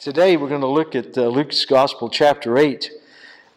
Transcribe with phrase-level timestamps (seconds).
[0.00, 2.90] Today we're going to look at uh, Luke's Gospel, chapter 8.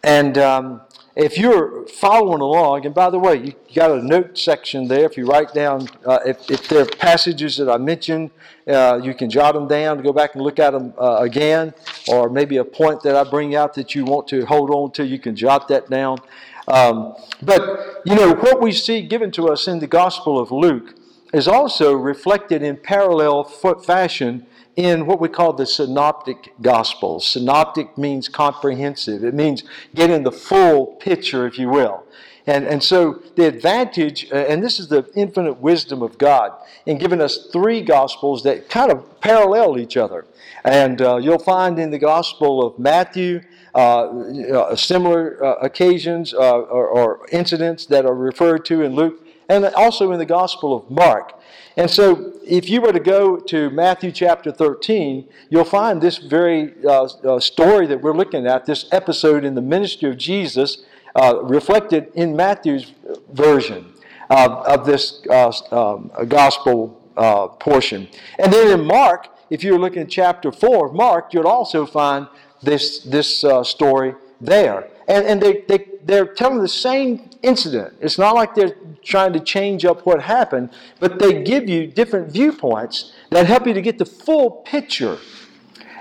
[0.04, 0.82] And um,
[1.16, 5.04] if you're following along, and by the way, you got a note section there.
[5.06, 8.30] If you write down, uh, if, if there are passages that I mentioned,
[8.68, 11.74] uh, you can jot them down go back and look at them uh, again,
[12.08, 15.06] or maybe a point that I bring out that you want to hold on to,
[15.06, 16.20] you can jot that down.
[16.68, 20.94] Um, but, you know, what we see given to us in the Gospel of Luke
[21.34, 24.46] is also reflected in parallel fashion
[24.78, 27.26] in what we call the synoptic gospels.
[27.26, 29.64] Synoptic means comprehensive, it means
[29.94, 32.04] getting the full picture, if you will.
[32.46, 36.54] And, and so the advantage, uh, and this is the infinite wisdom of God,
[36.86, 40.26] in giving us three gospels that kind of parallel each other.
[40.64, 43.42] And uh, you'll find in the gospel of Matthew
[43.76, 49.66] uh, similar uh, occasions uh, or, or incidents that are referred to in Luke, and
[49.66, 51.34] also in the gospel of Mark.
[51.78, 56.74] And so, if you were to go to Matthew chapter 13, you'll find this very
[56.84, 60.84] uh, uh, story that we're looking at, this episode in the ministry of Jesus,
[61.16, 62.94] uh, reflected in Matthew's
[63.32, 63.94] version
[64.30, 68.08] of this uh, um, gospel uh, portion.
[68.40, 72.28] And then in Mark, if you're looking at chapter 4 of Mark, you'll also find
[72.62, 74.90] this, this uh, story there.
[75.08, 77.96] And, and they, they, they're telling the same incident.
[78.02, 82.32] It's not like they're trying to change up what happened, but they give you different
[82.32, 85.18] viewpoints that help you to get the full picture.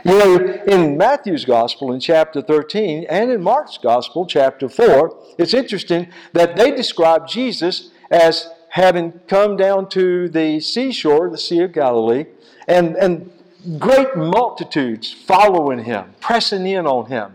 [0.05, 0.37] You know,
[0.69, 6.57] in Matthew's Gospel in chapter 13 and in Mark's Gospel, chapter 4, it's interesting that
[6.57, 12.27] they describe Jesus as having come down to the seashore, the Sea of Galilee,
[12.69, 13.31] and, and
[13.79, 17.35] great multitudes following him, pressing in on him.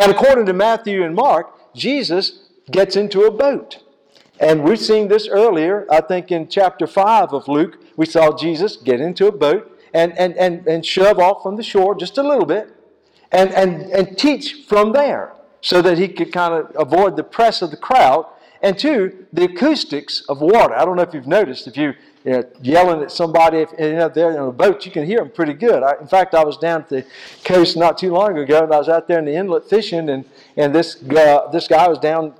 [0.00, 3.82] And according to Matthew and Mark, Jesus gets into a boat.
[4.40, 8.76] And we've seen this earlier, I think in chapter 5 of Luke, we saw Jesus
[8.76, 12.22] get into a boat and, and, and, and shove off from the shore just a
[12.22, 12.72] little bit
[13.32, 17.60] and, and, and teach from there so that he could kind of avoid the press
[17.62, 18.26] of the crowd.
[18.62, 20.74] And two, the acoustics of water.
[20.74, 23.58] I don't know if you've noticed, if you you know, yelling at somebody.
[23.58, 24.08] If, you know,
[24.42, 25.82] on a boat, you can hear them pretty good.
[25.82, 27.06] I, in fact, I was down at the
[27.44, 30.24] coast not too long ago, and I was out there in the inlet fishing, and,
[30.56, 32.34] and this guy, this guy was down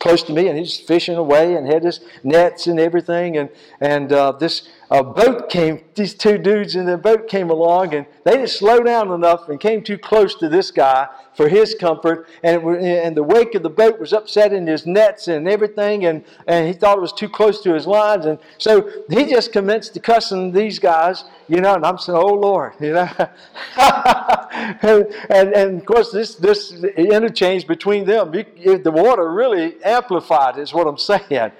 [0.00, 4.12] close to me, and he's fishing away and had his nets and everything, and and
[4.12, 8.32] uh, this a boat came, these two dudes in the boat came along and they
[8.32, 12.26] didn't slow down enough and came too close to this guy for his comfort.
[12.42, 16.06] And, it, and the wake of the boat was upsetting his nets and everything.
[16.06, 18.24] And, and he thought it was too close to his lines.
[18.24, 21.74] And so he just commenced to cussing these guys, you know.
[21.74, 23.10] And I'm saying, oh Lord, you know.
[23.76, 30.72] and, and, and, of course, this, this interchange between them, the water really amplified, is
[30.72, 31.52] what I'm saying.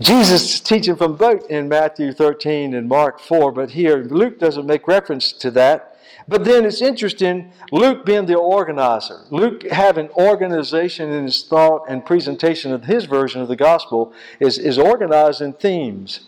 [0.00, 4.66] Jesus is teaching from both in Matthew 13 and Mark 4, but here Luke doesn't
[4.66, 5.98] make reference to that.
[6.26, 12.06] But then it's interesting, Luke being the organizer, Luke having organization in his thought and
[12.06, 16.20] presentation of his version of the gospel is, is organized in themes.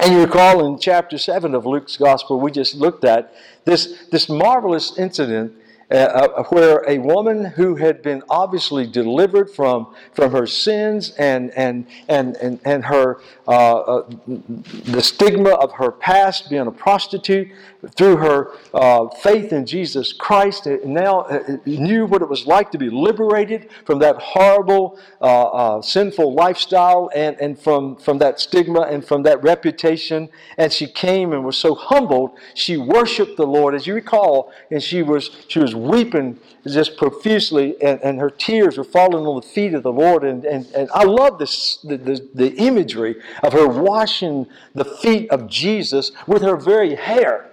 [0.00, 3.32] And you recall in chapter 7 of Luke's gospel, we just looked at
[3.66, 5.52] this, this marvelous incident
[5.90, 11.50] uh, uh, where a woman who had been obviously delivered from, from her sins and,
[11.56, 14.10] and, and, and, and her, uh, uh,
[14.84, 17.48] the stigma of her past, being a prostitute,
[17.96, 22.78] through her uh, faith in Jesus Christ, now uh, knew what it was like to
[22.78, 24.98] be liberated from that horrible,
[25.82, 30.28] sinful lifestyle and, and from, from that stigma and from that reputation.
[30.56, 33.74] And she came and was so humbled, she worshiped the Lord.
[33.74, 38.78] As you recall, and she was, she was weeping just profusely, and, and her tears
[38.78, 40.24] were falling on the feet of the Lord.
[40.24, 45.30] And, and, and I love this, the, the, the imagery of her washing the feet
[45.30, 47.50] of Jesus with her very hair.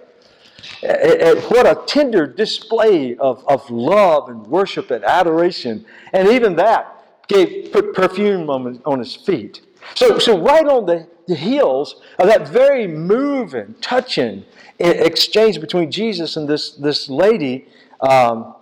[0.82, 5.84] What a tender display of, of love and worship and adoration.
[6.12, 9.62] And even that gave put perfume on, on his feet.
[9.94, 14.44] So, so right on the, the heels of that very moving, touching
[14.78, 17.66] exchange between Jesus and this, this lady,
[18.00, 18.54] um,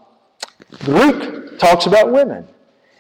[0.86, 2.46] Luke talks about women.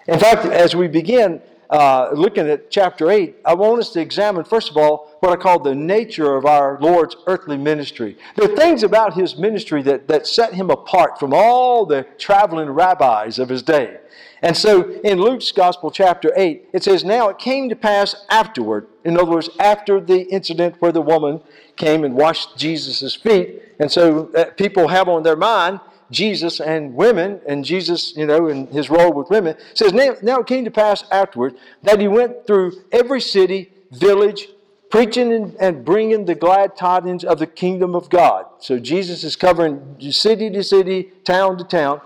[0.08, 1.40] In fact, as we begin
[1.70, 5.36] uh, looking at chapter 8, I want us to examine, first of all, what I
[5.36, 8.16] call the nature of our Lord's earthly ministry.
[8.36, 12.70] There are things about his ministry that, that set him apart from all the traveling
[12.70, 13.98] rabbis of his day.
[14.42, 18.86] And so in Luke's Gospel, chapter 8, it says, Now it came to pass afterward,
[19.04, 21.40] in other words, after the incident where the woman
[21.74, 23.62] came and washed Jesus' feet.
[23.80, 25.80] And so uh, people have on their mind
[26.10, 30.40] Jesus and women, and Jesus, you know, in his role with women, says, now, now
[30.40, 34.48] it came to pass afterward that he went through every city, village,
[34.90, 38.46] preaching and, and bringing the glad tidings of the kingdom of God.
[38.60, 42.00] So Jesus is covering city to city, town to town.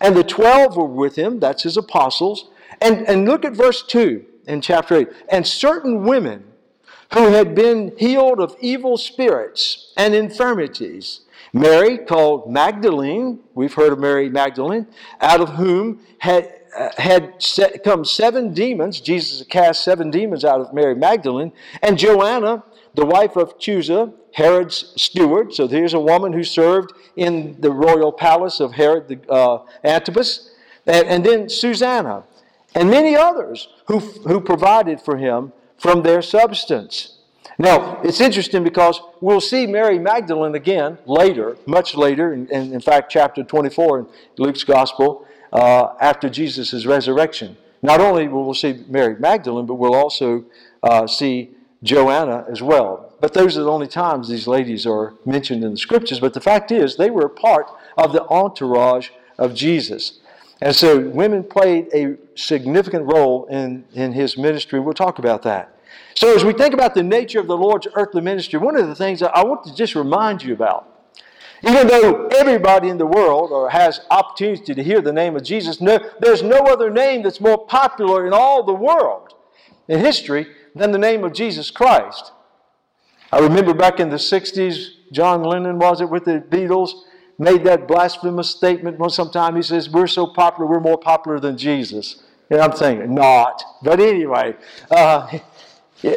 [0.00, 2.50] And the 12 were with him, that's his apostles.
[2.80, 5.08] And, and look at verse 2 in chapter 8.
[5.30, 6.44] And certain women
[7.14, 11.20] who had been healed of evil spirits and infirmities.
[11.52, 14.86] Mary, called Magdalene, we've heard of Mary Magdalene,
[15.20, 17.34] out of whom had, uh, had
[17.84, 19.00] come seven demons.
[19.00, 21.52] Jesus cast seven demons out of Mary Magdalene.
[21.82, 22.64] And Joanna,
[22.94, 25.54] the wife of Chuza, Herod's steward.
[25.54, 30.50] So here's a woman who served in the royal palace of Herod the, uh, Antipas.
[30.86, 32.24] And, and then Susanna,
[32.74, 37.15] and many others who, who provided for him from their substance.
[37.58, 42.80] Now, it's interesting because we'll see Mary Magdalene again later, much later, in, in, in
[42.80, 44.06] fact, chapter 24 in
[44.36, 47.56] Luke's Gospel, uh, after Jesus' resurrection.
[47.82, 50.44] Not only will we see Mary Magdalene, but we'll also
[50.82, 51.50] uh, see
[51.82, 53.14] Joanna as well.
[53.20, 56.20] But those are the only times these ladies are mentioned in the scriptures.
[56.20, 60.18] But the fact is, they were a part of the entourage of Jesus.
[60.60, 64.80] And so women played a significant role in, in his ministry.
[64.80, 65.72] We'll talk about that.
[66.14, 68.94] So, as we think about the nature of the Lord's earthly ministry, one of the
[68.94, 70.88] things I want to just remind you about,
[71.62, 75.80] even though everybody in the world or has opportunity to hear the name of Jesus,
[75.80, 79.34] no, there's no other name that's more popular in all the world
[79.88, 82.32] in history than the name of Jesus Christ.
[83.30, 87.02] I remember back in the 60s, John Lennon was it with the Beatles?
[87.38, 89.56] Made that blasphemous statement one sometime.
[89.56, 92.22] He says, We're so popular, we're more popular than Jesus.
[92.50, 93.62] And I'm saying, not.
[93.82, 94.54] But anyway,
[94.90, 95.38] uh,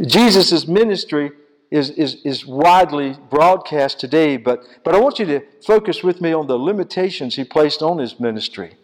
[0.00, 1.30] Jesus' ministry
[1.70, 6.32] is, is, is widely broadcast today, but, but I want you to focus with me
[6.32, 8.74] on the limitations he placed on his ministry.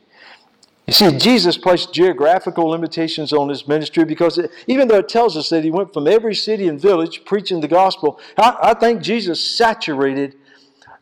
[0.87, 5.37] You see, Jesus placed geographical limitations on his ministry because it, even though it tells
[5.37, 9.03] us that he went from every city and village preaching the gospel, I, I think
[9.03, 10.37] Jesus saturated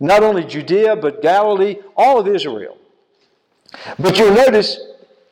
[0.01, 2.77] not only Judea, but Galilee, all of Israel.
[3.99, 4.79] But you'll notice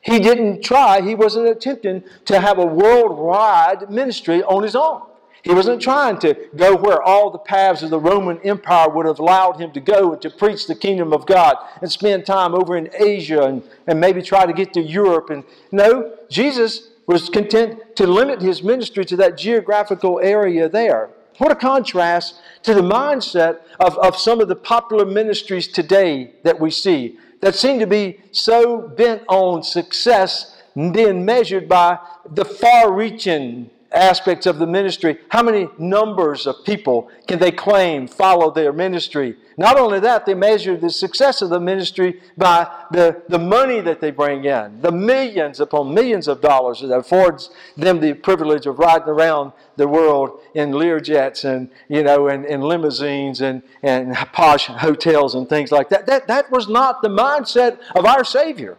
[0.01, 5.03] he didn't try, he wasn't attempting to have a worldwide ministry on his own.
[5.43, 9.19] He wasn't trying to go where all the paths of the Roman Empire would have
[9.19, 12.79] allowed him to go and to preach the kingdom of God and spend time over
[12.79, 15.29] in Asia and, and maybe try to get to Europe.
[15.29, 21.11] And no, Jesus was content to limit his ministry to that geographical area there.
[21.39, 26.61] What a contrast to the mindset of, of some of the popular ministries today that
[26.61, 31.99] we see that seem to be so bent on success being measured by
[32.31, 35.19] the far reaching aspects of the ministry.
[35.29, 39.37] How many numbers of people can they claim follow their ministry?
[39.57, 44.01] Not only that, they measure the success of the ministry by the, the money that
[44.01, 48.79] they bring in, the millions upon millions of dollars that affords them the privilege of
[48.79, 55.35] riding around the world in Learjets and you know and, limousines and, and posh hotels
[55.35, 56.07] and things like that.
[56.07, 58.77] That that was not the mindset of our Savior.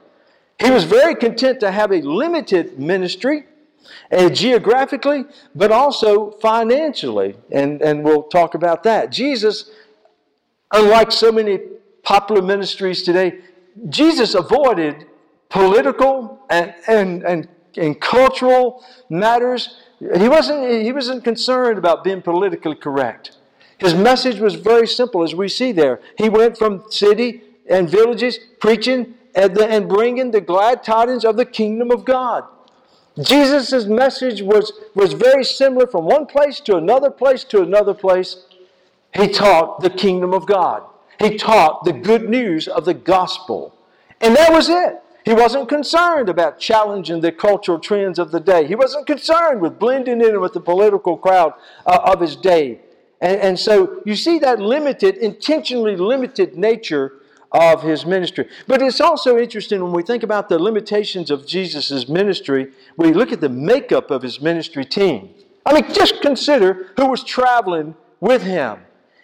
[0.59, 3.45] He was very content to have a limited ministry
[4.11, 7.35] and geographically, but also financially.
[7.51, 9.11] And, and we'll talk about that.
[9.11, 9.71] Jesus,
[10.71, 11.59] unlike so many
[12.03, 13.39] popular ministries today,
[13.89, 15.05] Jesus avoided
[15.49, 17.47] political and, and, and,
[17.77, 19.77] and cultural matters.
[19.99, 23.37] He wasn't, he wasn't concerned about being politically correct.
[23.77, 25.99] His message was very simple, as we see there.
[26.17, 31.35] He went from city and villages preaching and, the, and bringing the glad tidings of
[31.35, 32.45] the kingdom of God.
[33.21, 38.45] Jesus' message was, was very similar from one place to another place to another place.
[39.15, 40.83] He taught the kingdom of God.
[41.19, 43.73] He taught the good news of the gospel.
[44.19, 45.01] And that was it.
[45.23, 48.67] He wasn't concerned about challenging the cultural trends of the day.
[48.67, 51.53] He wasn't concerned with blending in with the political crowd
[51.85, 52.81] uh, of his day.
[53.21, 57.13] And, and so you see that limited, intentionally limited nature
[57.55, 58.49] of his ministry.
[58.67, 63.31] But it's also interesting when we think about the limitations of Jesus' ministry, we look
[63.31, 65.29] at the makeup of his ministry team.
[65.65, 68.79] I mean, just consider who was traveling with him.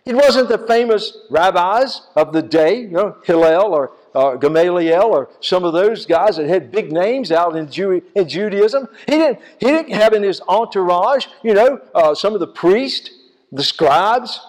[0.05, 5.29] It wasn't the famous rabbis of the day, you know, Hillel or uh, Gamaliel or
[5.41, 8.87] some of those guys that had big names out in, Jew- in Judaism.
[9.07, 13.09] He didn't, he didn't have in his entourage, you know, uh, some of the priests,
[13.51, 14.39] the scribes,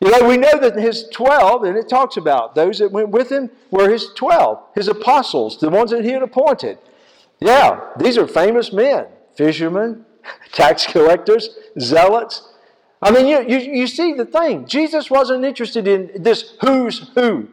[0.00, 3.30] you know, we know that his 12, and it talks about those that went with
[3.30, 6.78] him were his 12, his apostles, the ones that he had appointed.
[7.38, 10.04] Yeah, these are famous men fishermen,
[10.52, 12.48] tax collectors, zealots.
[13.00, 14.66] I mean, you, you, you see the thing.
[14.66, 17.48] Jesus wasn't interested in this who's who.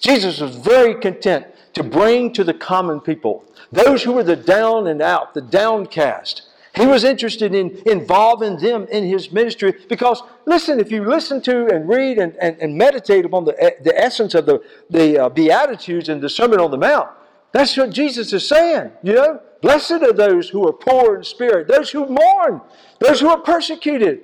[0.00, 4.86] Jesus was very content to bring to the common people, those who were the down
[4.86, 6.47] and out, the downcast.
[6.78, 11.66] He was interested in involving them in his ministry because, listen, if you listen to
[11.66, 16.08] and read and, and, and meditate upon the, the essence of the, the uh, Beatitudes
[16.08, 17.08] and the Sermon on the Mount,
[17.50, 19.40] that's what Jesus is saying, you know?
[19.60, 22.60] Blessed are those who are poor in spirit, those who mourn,
[23.00, 24.20] those who are persecuted.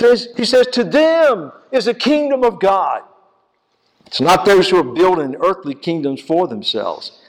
[0.00, 3.02] He says, To them is the kingdom of God.
[4.06, 7.20] It's not those who are building earthly kingdoms for themselves.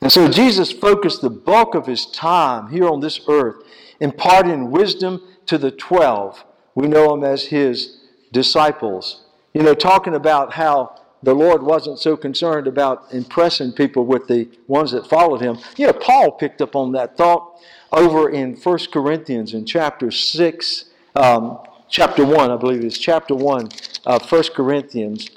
[0.00, 3.56] And so Jesus focused the bulk of his time here on this earth
[4.00, 6.44] imparting wisdom to the 12.
[6.74, 7.98] We know them as his
[8.32, 9.24] disciples.
[9.52, 14.48] You know, talking about how the Lord wasn't so concerned about impressing people with the
[14.66, 15.58] ones that followed him.
[15.76, 17.60] You know, Paul picked up on that thought
[17.92, 20.84] over in 1 Corinthians in chapter 6,
[21.14, 21.58] um,
[21.88, 23.68] chapter 1, I believe it's chapter 1
[24.06, 25.28] of 1 Corinthians.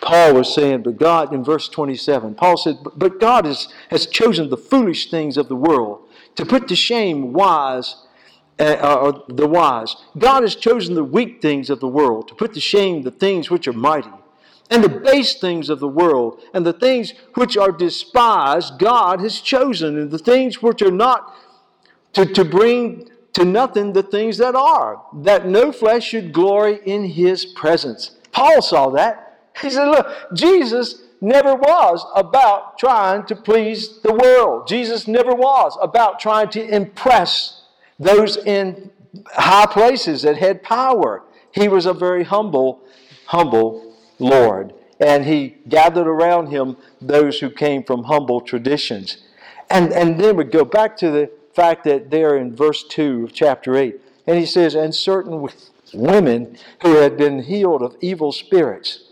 [0.00, 4.48] Paul was saying, but God, in verse 27, Paul said, But God has, has chosen
[4.48, 7.96] the foolish things of the world to put to shame wise
[8.58, 9.96] uh, or the wise.
[10.18, 13.50] God has chosen the weak things of the world to put to shame the things
[13.50, 14.10] which are mighty.
[14.72, 19.40] And the base things of the world and the things which are despised, God has
[19.40, 19.98] chosen.
[19.98, 21.34] And the things which are not,
[22.12, 27.04] to, to bring to nothing the things that are, that no flesh should glory in
[27.04, 28.12] his presence.
[28.32, 29.48] Paul saw that.
[29.60, 34.66] He said, Look, Jesus never was about trying to please the world.
[34.66, 37.62] Jesus never was about trying to impress
[37.98, 38.90] those in
[39.34, 41.22] high places that had power.
[41.52, 42.80] He was a very humble,
[43.26, 44.72] humble Lord.
[44.98, 49.18] And he gathered around him those who came from humble traditions.
[49.70, 53.32] And, and then we go back to the fact that there in verse 2 of
[53.32, 55.48] chapter 8, and he says, And certain
[55.94, 59.04] women who had been healed of evil spirits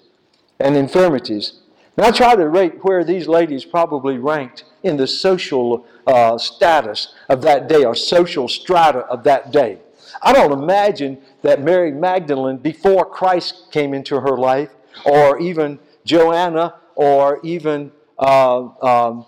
[0.61, 1.61] and infirmities
[1.99, 7.13] and I try to rate where these ladies probably ranked in the social uh, status
[7.29, 9.81] of that day or social strata of that day.
[10.23, 14.71] I don't imagine that Mary Magdalene, before Christ came into her life,
[15.05, 19.27] or even Joanna, or even uh, um,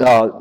[0.00, 0.40] uh,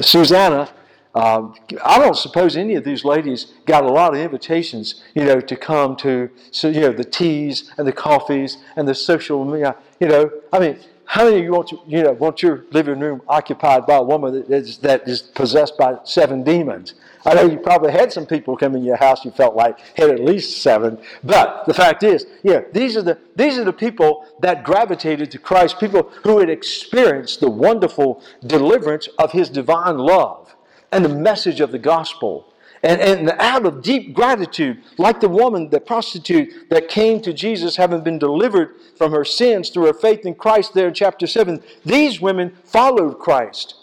[0.00, 0.70] Susanna,
[1.16, 5.40] um, I don't suppose any of these ladies got a lot of invitations, you know,
[5.40, 10.08] to come to, so, you know, the teas and the coffees and the social, you
[10.08, 10.30] know.
[10.52, 13.86] I mean, how many of you want, to, you know, want your living room occupied
[13.86, 16.92] by a woman that is, that is possessed by seven demons?
[17.24, 20.10] I know you probably had some people come in your house you felt like had
[20.10, 24.26] at least seven, but the fact is, yeah, these are the these are the people
[24.40, 30.55] that gravitated to Christ, people who had experienced the wonderful deliverance of His divine love
[30.92, 32.52] and the message of the gospel.
[32.82, 37.76] And, and out of deep gratitude, like the woman, the prostitute that came to Jesus
[37.76, 41.62] having been delivered from her sins through her faith in Christ there in chapter 7,
[41.84, 43.74] these women followed Christ.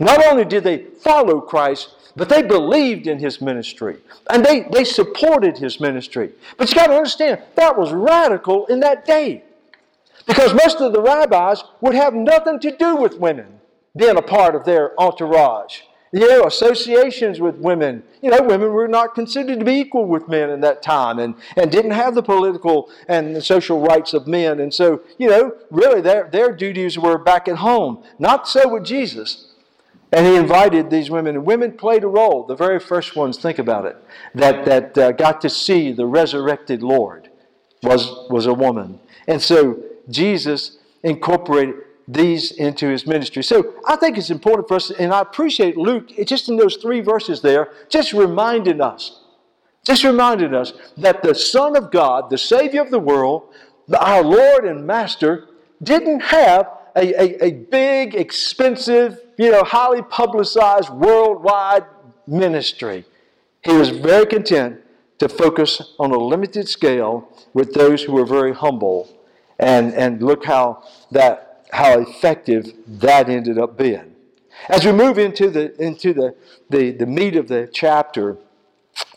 [0.00, 3.98] Not only did they follow Christ, but they believed in his ministry
[4.28, 6.32] and they, they supported his ministry.
[6.56, 9.44] But you got to understand, that was radical in that day.
[10.26, 13.60] Because most of the rabbis would have nothing to do with women
[13.96, 15.80] being a part of their entourage
[16.12, 18.02] you know, associations with women.
[18.22, 21.34] You know, women were not considered to be equal with men in that time and,
[21.56, 24.60] and didn't have the political and the social rights of men.
[24.60, 28.02] And so, you know, really their, their duties were back at home.
[28.18, 29.52] Not so with Jesus.
[30.10, 32.46] And he invited these women, and women played a role.
[32.46, 33.96] The very first ones, think about it,
[34.34, 37.28] that, that uh, got to see the resurrected Lord
[37.82, 39.00] was, was a woman.
[39.26, 41.74] And so Jesus incorporated
[42.08, 43.44] these into his ministry.
[43.44, 47.00] So I think it's important for us, and I appreciate Luke, just in those three
[47.02, 49.20] verses there, just reminding us,
[49.86, 53.52] just reminding us that the Son of God, the Savior of the world,
[53.96, 55.48] our Lord and Master,
[55.82, 61.84] didn't have a, a, a big, expensive, you know, highly publicized worldwide
[62.26, 63.04] ministry.
[63.62, 64.80] He was very content
[65.18, 69.14] to focus on a limited scale with those who were very humble.
[69.58, 74.14] And, and look how that how effective that ended up being.
[74.68, 76.34] As we move into the, into the,
[76.68, 78.38] the, the meat of the chapter,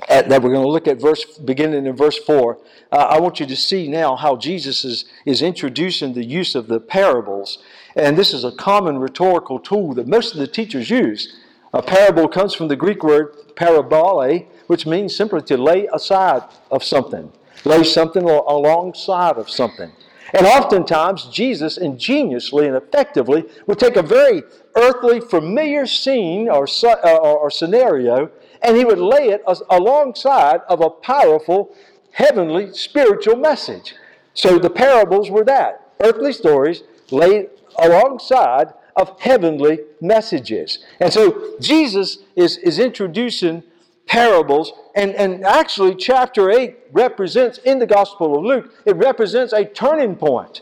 [0.09, 2.57] at, that we're going to look at verse beginning in verse 4
[2.91, 6.67] uh, i want you to see now how jesus is, is introducing the use of
[6.67, 7.59] the parables.
[7.95, 11.37] And this is a common rhetorical tool that most of the teachers use.
[11.73, 16.83] A parable comes from the greek word parabole which means simply to lay aside of
[16.83, 17.31] something
[17.65, 19.91] lay something alongside of something
[20.33, 24.43] and oftentimes, Jesus ingeniously and effectively would take a very
[24.75, 30.81] earthly, familiar scene or, uh, or, or scenario and he would lay it alongside of
[30.81, 31.75] a powerful,
[32.11, 33.95] heavenly, spiritual message.
[34.33, 40.79] So the parables were that earthly stories laid alongside of heavenly messages.
[40.99, 43.63] And so Jesus is, is introducing
[44.07, 44.73] parables.
[44.95, 50.15] And, and actually, chapter 8 represents, in the Gospel of Luke, it represents a turning
[50.15, 50.61] point.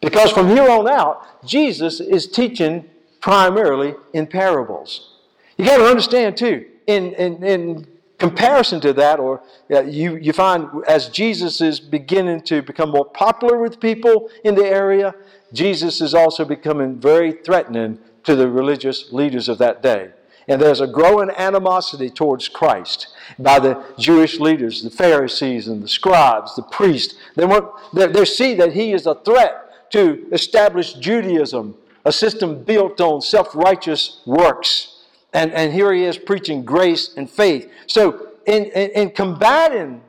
[0.00, 2.88] Because from here on out, Jesus is teaching
[3.20, 5.16] primarily in parables.
[5.56, 7.86] You got to understand, too, in, in, in
[8.18, 13.04] comparison to that, or uh, you, you find as Jesus is beginning to become more
[13.04, 15.14] popular with people in the area,
[15.52, 20.10] Jesus is also becoming very threatening to the religious leaders of that day.
[20.48, 25.88] And there's a growing animosity towards Christ by the Jewish leaders, the Pharisees and the
[25.88, 27.14] scribes, the priests.
[27.36, 31.74] They, want, they, they see that he is a threat to establish Judaism,
[32.04, 35.04] a system built on self righteous works.
[35.34, 37.70] And, and here he is preaching grace and faith.
[37.86, 40.00] So, in, in, in combating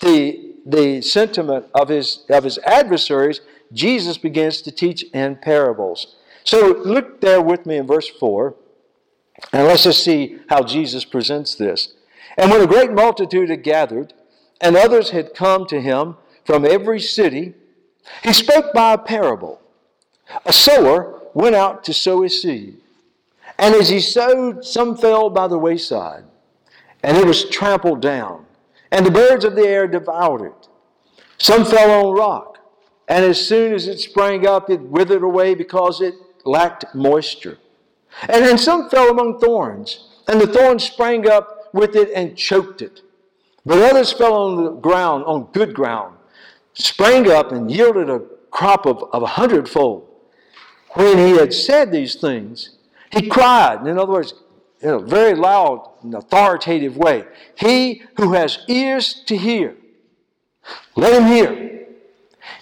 [0.00, 3.40] the, the sentiment of his, of his adversaries,
[3.72, 6.16] Jesus begins to teach in parables.
[6.44, 8.54] So, look there with me in verse 4,
[9.52, 11.94] and let's just see how Jesus presents this.
[12.36, 14.12] And when a great multitude had gathered,
[14.60, 17.54] and others had come to him from every city,
[18.22, 19.60] he spoke by a parable.
[20.44, 22.78] A sower went out to sow his seed.
[23.58, 26.24] And as he sowed, some fell by the wayside,
[27.02, 28.44] and it was trampled down,
[28.90, 30.68] and the birds of the air devoured it.
[31.38, 32.58] Some fell on rock,
[33.08, 36.14] and as soon as it sprang up, it withered away because it
[36.44, 37.58] lacked moisture.
[38.22, 42.82] And then some fell among thorns, and the thorns sprang up with it and choked
[42.82, 43.02] it.
[43.64, 46.16] But others fell on the ground, on good ground,
[46.72, 50.08] sprang up and yielded a crop of, of a hundredfold.
[50.90, 52.76] When he had said these things,
[53.12, 54.34] he cried, in other words,
[54.80, 59.76] in a very loud and authoritative way, He who has ears to hear,
[60.96, 61.52] let him hear.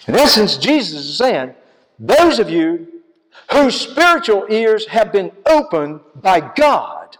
[0.07, 1.55] In essence, Jesus is saying,
[1.99, 2.94] those of you
[3.51, 7.17] whose spiritual ears have been opened by God,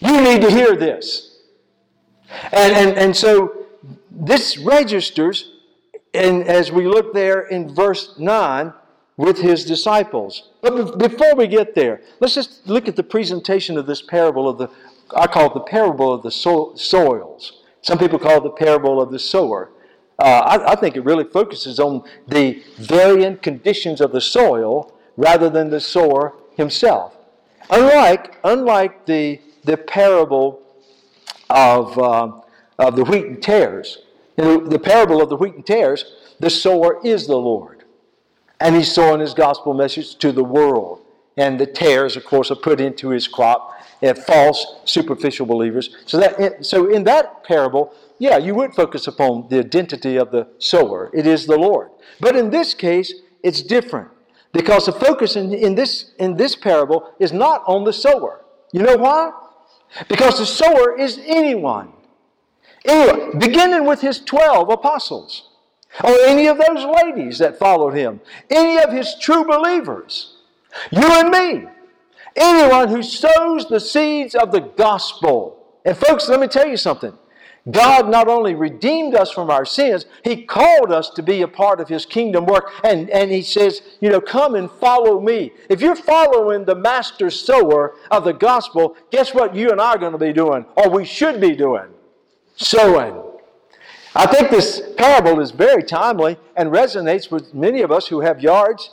[0.00, 1.40] you need to hear this.
[2.52, 3.66] And, and, and so
[4.10, 5.52] this registers,
[6.14, 8.72] and as we look there in verse 9,
[9.18, 10.50] with his disciples.
[10.62, 14.58] But before we get there, let's just look at the presentation of this parable of
[14.58, 14.70] the,
[15.14, 17.64] I call it the parable of the so- soils.
[17.82, 19.70] Some people call it the parable of the sower.
[20.20, 25.50] Uh, I, I think it really focuses on the varying conditions of the soil rather
[25.50, 27.14] than the sower himself.
[27.68, 30.62] Unlike, unlike the, the parable
[31.50, 32.40] of, uh,
[32.78, 33.98] of the wheat and tares,
[34.38, 36.04] in the parable of the wheat and tares,
[36.38, 37.82] the sower is the Lord.
[38.60, 41.00] And he's sowing his gospel message to the world.
[41.36, 45.96] And the tares, of course, are put into his crop and false, superficial believers.
[46.06, 50.46] So, that, so in that parable, yeah, you would focus upon the identity of the
[50.58, 51.10] sower.
[51.12, 51.90] It is the Lord.
[52.20, 54.10] But in this case, it's different.
[54.52, 58.44] Because the focus in, in, this, in this parable is not on the sower.
[58.72, 59.32] You know why?
[60.08, 61.92] Because the sower is anyone.
[62.84, 65.50] Anyone, beginning with his 12 apostles
[66.02, 70.36] or any of those ladies that followed him, any of his true believers,
[70.90, 71.68] you and me,
[72.36, 75.66] anyone who sows the seeds of the gospel.
[75.84, 77.16] And folks, let me tell you something.
[77.70, 81.80] God not only redeemed us from our sins, He called us to be a part
[81.80, 82.70] of His kingdom work.
[82.84, 85.52] And, and He says, you know, come and follow me.
[85.68, 89.98] If you're following the master sower of the gospel, guess what you and I are
[89.98, 91.88] going to be doing, or we should be doing?
[92.56, 93.22] Sowing.
[94.14, 98.42] I think this parable is very timely and resonates with many of us who have
[98.42, 98.90] yards.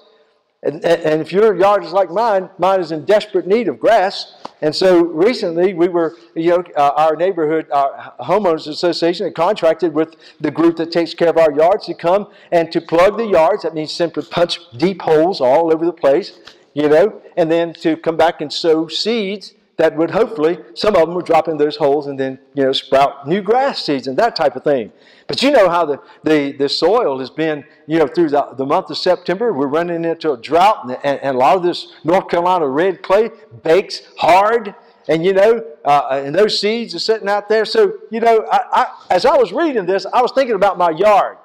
[0.66, 4.34] And, and if your yard is like mine, mine is in desperate need of grass.
[4.62, 9.94] And so recently, we were, you know, uh, our neighborhood our homeowners association had contracted
[9.94, 13.28] with the group that takes care of our yards to come and to plug the
[13.28, 13.62] yards.
[13.62, 16.40] That means simply punch deep holes all over the place,
[16.74, 21.08] you know, and then to come back and sow seeds that would hopefully, some of
[21.08, 24.18] them would drop in those holes and then, you know, sprout new grass seeds and
[24.18, 24.92] that type of thing.
[25.28, 28.66] But you know how the, the, the soil has been, you know, through the, the
[28.66, 31.94] month of September, we're running into a drought and, and, and a lot of this
[32.04, 33.32] North Carolina red clay
[33.64, 34.76] bakes hard.
[35.08, 37.66] And you know, uh, and those seeds are sitting out there.
[37.66, 40.90] So, you know, I, I, as I was reading this, I was thinking about my
[40.90, 41.38] yard.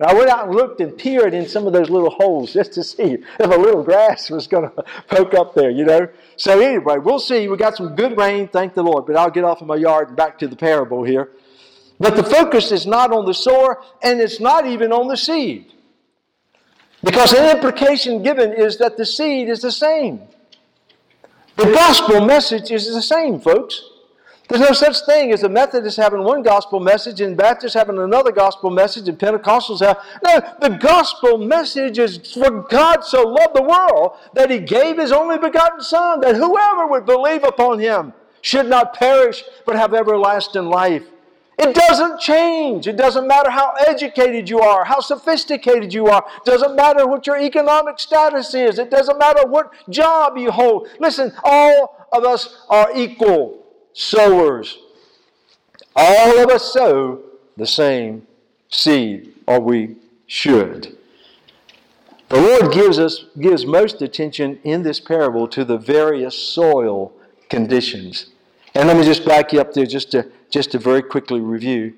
[0.00, 2.82] I went out and looked and peered in some of those little holes just to
[2.82, 6.08] see if a little grass was going to poke up there, you know.
[6.36, 7.48] So anyway, we'll see.
[7.48, 9.06] We got some good rain, thank the Lord.
[9.06, 11.30] But I'll get off of my yard and back to the parable here.
[12.00, 15.72] But the focus is not on the sower, and it's not even on the seed.
[17.04, 20.20] Because the implication given is that the seed is the same.
[21.56, 23.80] The gospel message is the same, folks.
[24.48, 28.30] There's no such thing as a Methodist having one gospel message and Baptists having another
[28.30, 29.98] gospel message and Pentecostals have.
[30.22, 35.12] No, the gospel message is for God so loved the world that he gave his
[35.12, 40.66] only begotten Son, that whoever would believe upon him should not perish, but have everlasting
[40.66, 41.04] life.
[41.58, 42.86] It doesn't change.
[42.86, 46.22] It doesn't matter how educated you are, how sophisticated you are.
[46.36, 48.78] It doesn't matter what your economic status is.
[48.78, 50.88] It doesn't matter what job you hold.
[51.00, 53.63] Listen, all of us are equal
[53.94, 54.78] sowers.
[55.96, 57.22] All of us sow
[57.56, 58.26] the same
[58.68, 60.98] seed, or we should.
[62.28, 67.12] The Lord gives us gives most attention in this parable to the various soil
[67.48, 68.30] conditions.
[68.74, 71.94] And let me just back you up there just to just to very quickly review,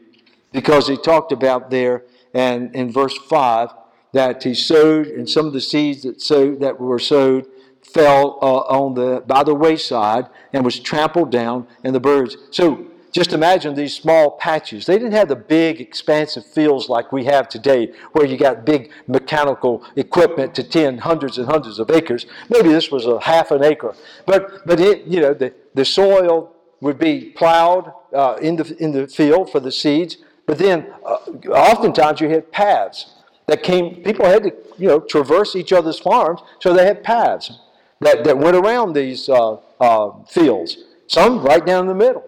[0.53, 2.03] because he talked about there
[2.35, 3.71] and in verse five
[4.13, 7.47] that he sowed, and some of the seeds that sowed that were sowed
[7.93, 12.37] fell uh, on the by the wayside and was trampled down, and the birds.
[12.51, 14.85] So just imagine these small patches.
[14.85, 18.91] They didn't have the big, expansive fields like we have today, where you got big
[19.07, 22.27] mechanical equipment to tend hundreds and hundreds of acres.
[22.51, 23.95] Maybe this was a half an acre,
[24.27, 28.93] but but it you know the the soil would be plowed uh, in the in
[28.93, 30.19] the field for the seeds.
[30.45, 31.17] But then, uh,
[31.49, 33.15] oftentimes you had paths
[33.47, 34.03] that came.
[34.03, 37.61] People had to you know traverse each other's farms, so they had paths
[38.01, 40.79] that that went around these uh, uh fields.
[41.07, 42.25] Some right down the middle.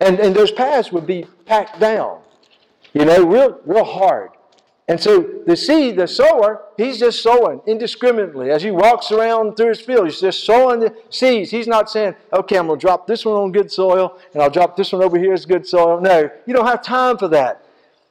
[0.00, 2.20] And, and those paths would be packed down,
[2.92, 4.30] you know, real, real hard.
[4.88, 8.50] And so the seed, the sower, he's just sowing indiscriminately.
[8.50, 11.50] As he walks around through his field, he's just sowing the seeds.
[11.50, 14.50] He's not saying, okay, I'm going to drop this one on good soil, and I'll
[14.50, 16.00] drop this one over here as good soil.
[16.00, 17.64] No, you don't have time for that.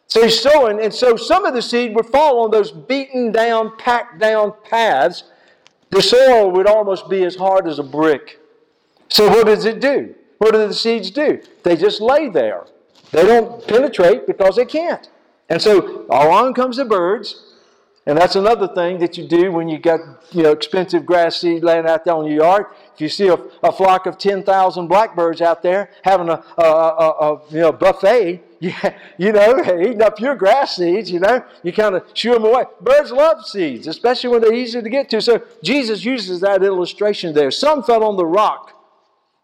[0.07, 3.77] So he's sowing, and so some of the seed would fall on those beaten down,
[3.77, 5.25] packed down paths.
[5.91, 8.39] The soil would almost be as hard as a brick.
[9.09, 10.15] So what does it do?
[10.37, 11.41] What do the seeds do?
[11.63, 12.65] They just lay there.
[13.11, 15.09] They don't penetrate because they can't.
[15.49, 17.50] And so along comes the birds,
[18.05, 19.99] and that's another thing that you do when you got
[20.31, 22.65] you know expensive grass seed laying out there on your yard.
[22.95, 26.63] If you see a, a flock of ten thousand blackbirds out there having a, a,
[26.63, 28.73] a, a you know buffet, you,
[29.17, 32.63] you know eating up your grass seeds, you know you kind of shoo them away.
[32.81, 35.21] Birds love seeds, especially when they're easy to get to.
[35.21, 37.51] So Jesus uses that illustration there.
[37.51, 38.71] Some fell on the rock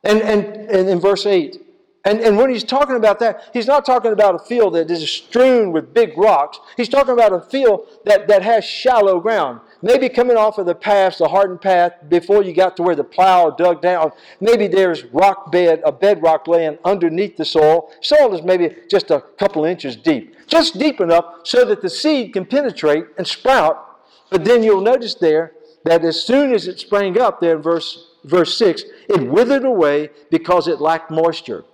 [0.03, 1.61] and, and, and in verse 8,
[2.07, 5.09] and, and when he's talking about that, he's not talking about a field that is
[5.09, 6.57] strewn with big rocks.
[6.77, 9.59] He's talking about a field that, that has shallow ground.
[9.81, 13.03] Maybe coming off of the path, the hardened path, before you got to where the
[13.03, 17.91] plow dug down, maybe there's rock bed, a bedrock laying underneath the soil.
[17.99, 20.33] Soil is maybe just a couple inches deep.
[20.47, 23.99] Just deep enough so that the seed can penetrate and sprout.
[24.31, 25.51] But then you'll notice there
[25.83, 30.09] that as soon as it sprang up there in verse verse 6, it withered away
[30.29, 31.65] because it lacked moisture.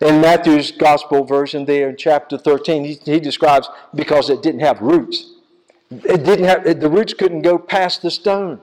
[0.00, 4.80] In Matthew's gospel version there in chapter 13, he, he describes because it didn't have
[4.80, 5.34] roots.
[5.90, 8.60] It didn't have, the roots couldn't go past the stone.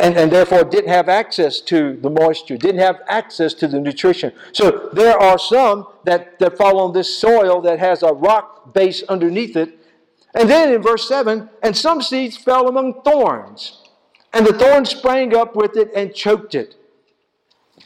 [0.00, 4.32] And, and therefore didn't have access to the moisture, didn't have access to the nutrition.
[4.52, 9.04] So there are some that, that fall on this soil that has a rock base
[9.04, 9.78] underneath it.
[10.34, 13.84] And then in verse 7, and some seeds fell among thorns
[14.34, 16.74] and the thorns sprang up with it and choked it.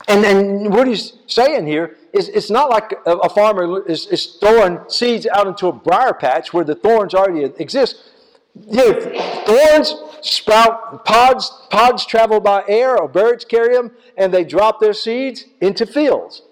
[0.09, 4.37] And, and what he's saying here is it's not like a, a farmer is, is,
[4.41, 8.11] throwing seeds out into a briar patch where the thorns already exist.
[8.67, 14.45] You know, thorns sprout, pods, pods travel by air, or birds carry them, and they
[14.45, 16.43] drop their seeds into fields.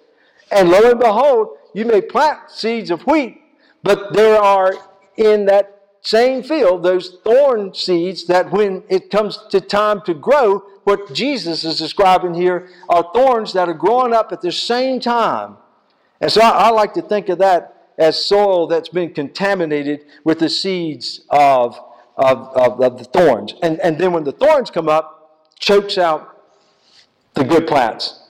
[0.50, 3.40] And lo and behold, you may plant seeds of wheat,
[3.82, 4.72] but there are
[5.16, 10.62] in that same field, those thorn seeds that when it comes to time to grow,
[10.86, 15.56] what Jesus is describing here are thorns that are growing up at the same time.
[16.20, 20.38] And so I, I like to think of that as soil that's been contaminated with
[20.38, 21.76] the seeds of,
[22.16, 23.54] of, of, of the thorns.
[23.64, 26.40] And, and then when the thorns come up, chokes out
[27.34, 28.20] the good plants.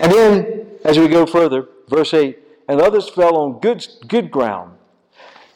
[0.00, 4.76] And then, as we go further, verse 8, and others fell on good, good ground,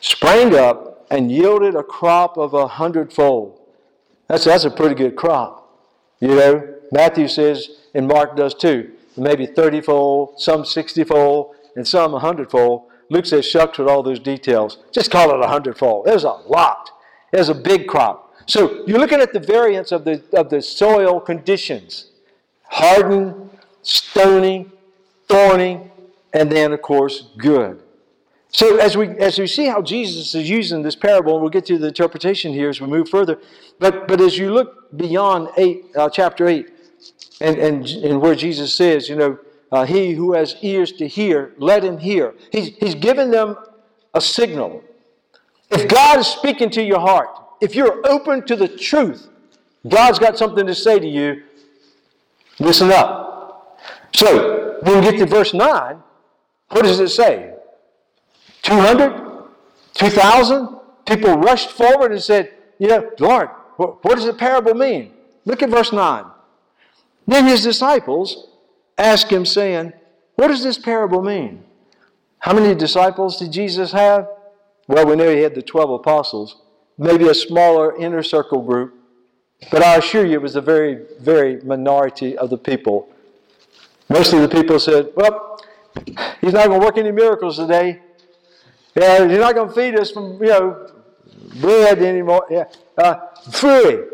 [0.01, 3.61] sprang up, and yielded a crop of a hundredfold.
[4.29, 5.60] That's, that's a pretty good crop.
[6.21, 11.87] You know, Matthew says, and Mark does too, maybe 30 fold, some 60 fold, and
[11.87, 12.91] some 100 fold.
[13.09, 14.79] Luke says, shucks with all those details.
[14.93, 16.07] Just call it a hundredfold.
[16.07, 16.91] There's a lot.
[17.33, 18.35] There's a big crop.
[18.47, 22.07] So you're looking at the variance of the, of the soil conditions
[22.71, 23.51] hardened,
[23.83, 24.67] stony,
[25.29, 25.91] thorny,
[26.33, 27.83] and then, of course, good.
[28.53, 31.67] So as we as we see how Jesus is using this parable, and we'll get
[31.67, 33.39] to the interpretation here as we move further.
[33.79, 36.69] But but as you look beyond eight, uh, chapter eight,
[37.41, 39.39] and, and and where Jesus says, you know,
[39.71, 42.35] uh, he who has ears to hear, let him hear.
[42.51, 43.57] He's he's given them
[44.15, 44.83] a signal.
[45.71, 47.29] If God is speaking to your heart,
[47.61, 49.29] if you're open to the truth,
[49.89, 51.45] God's got something to say to you.
[52.59, 53.79] Listen up.
[54.15, 56.03] So when we get to verse 9,
[56.71, 57.50] what does it say?
[58.71, 59.45] 200?
[59.95, 60.77] 2,000?
[61.07, 65.13] People rushed forward and said, know, Lord, what, what does the parable mean?
[65.45, 66.25] Look at verse 9.
[67.27, 68.49] Then his disciples
[68.97, 69.93] asked him, saying,
[70.37, 71.65] What does this parable mean?
[72.39, 74.29] How many disciples did Jesus have?
[74.87, 76.63] Well, we know he had the 12 apostles,
[76.99, 78.95] maybe a smaller inner circle group,
[79.71, 83.09] but I assure you it was a very, very minority of the people.
[84.09, 85.61] Most of the people said, Well,
[86.41, 88.01] he's not going to work any miracles today.
[88.95, 90.91] Yeah, he's not going to feed us from, you know,
[91.61, 92.47] bread anymore.
[92.51, 92.65] Yeah.
[92.97, 93.17] Uh,
[93.53, 94.05] free.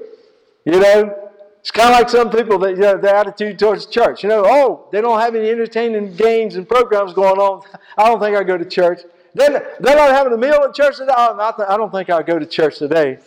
[0.65, 4.23] You know, it's kind of like some people that you know their attitude towards church.
[4.23, 7.62] You know, oh, they don't have any entertaining games and programs going on.
[7.97, 9.01] I don't think I go to church.
[9.35, 11.12] Then they're not having a meal at church today.
[11.12, 13.19] I don't think I'll go to church today.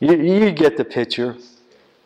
[0.00, 1.36] You, you get the picture.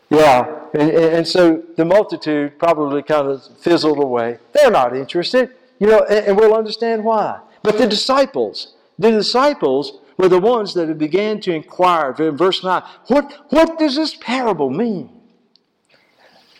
[0.09, 4.39] Yeah, and, and so the multitude probably kind of fizzled away.
[4.53, 7.39] They're not interested, you know, and we'll understand why.
[7.67, 12.81] But the disciples, the disciples were the ones that began to inquire in verse 9
[13.07, 15.09] what, what does this parable mean?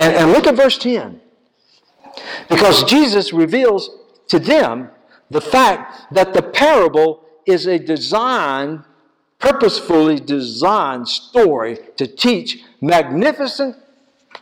[0.02, 1.22] And, and look at verse 10.
[2.50, 3.90] Because Jesus reveals
[4.28, 4.90] to them
[5.32, 8.84] the fact that the parable is a design,
[9.40, 13.78] purposefully designed story to teach magnificent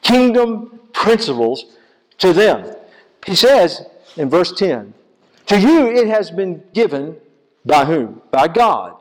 [0.01, 1.77] kingdom principles
[2.17, 2.75] to them.
[3.23, 3.85] He says
[4.17, 4.95] in verse 10
[5.47, 7.17] To you it has been given
[7.65, 8.21] by whom?
[8.31, 8.97] By God.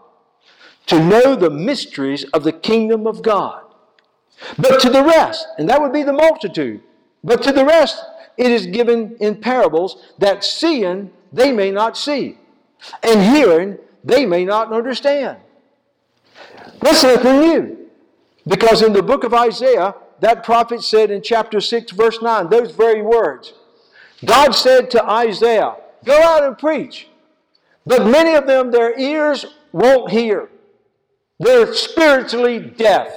[0.86, 3.62] To know the mysteries of the kingdom of God.
[4.58, 6.82] But to the rest, and that would be the multitude,
[7.22, 8.04] but to the rest
[8.36, 12.38] it is given in parables that seeing they may not see,
[13.02, 15.38] and hearing they may not understand.
[16.80, 17.88] That's nothing new.
[18.46, 22.72] Because in the book of Isaiah, that prophet said in chapter 6, verse 9, those
[22.72, 23.54] very words
[24.24, 27.08] God said to Isaiah, Go out and preach.
[27.86, 30.48] But many of them, their ears won't hear.
[31.38, 33.08] They're spiritually deaf.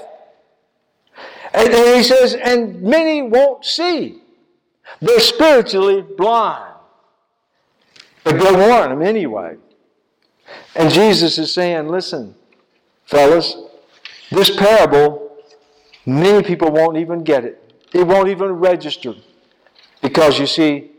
[1.54, 4.22] And, he says, and many won't see.
[5.02, 6.74] They're spiritually blind.
[8.24, 9.56] But go warn them anyway.
[10.76, 12.36] And Jesus is saying, listen,
[13.06, 13.56] fellas,
[14.30, 15.38] this parable,
[16.06, 17.64] many people won't even get it.
[17.94, 19.16] It won't even register.
[20.02, 20.92] Because you see,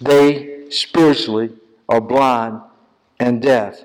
[0.00, 1.50] they spiritually
[1.88, 2.60] are blind
[3.18, 3.84] and deaf.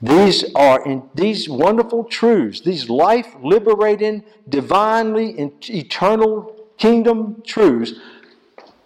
[0.00, 7.94] These are in, these wonderful truths, these life liberating, divinely eternal kingdom truths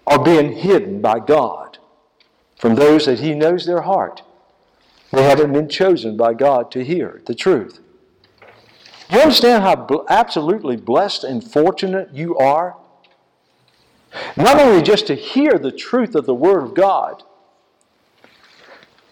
[0.07, 1.79] are being hidden by God
[2.57, 4.23] from those that He knows their heart.
[5.13, 7.81] They haven't been chosen by God to hear the truth.
[9.11, 12.77] You understand how absolutely blessed and fortunate you are?
[14.37, 17.23] Not only just to hear the truth of the Word of God,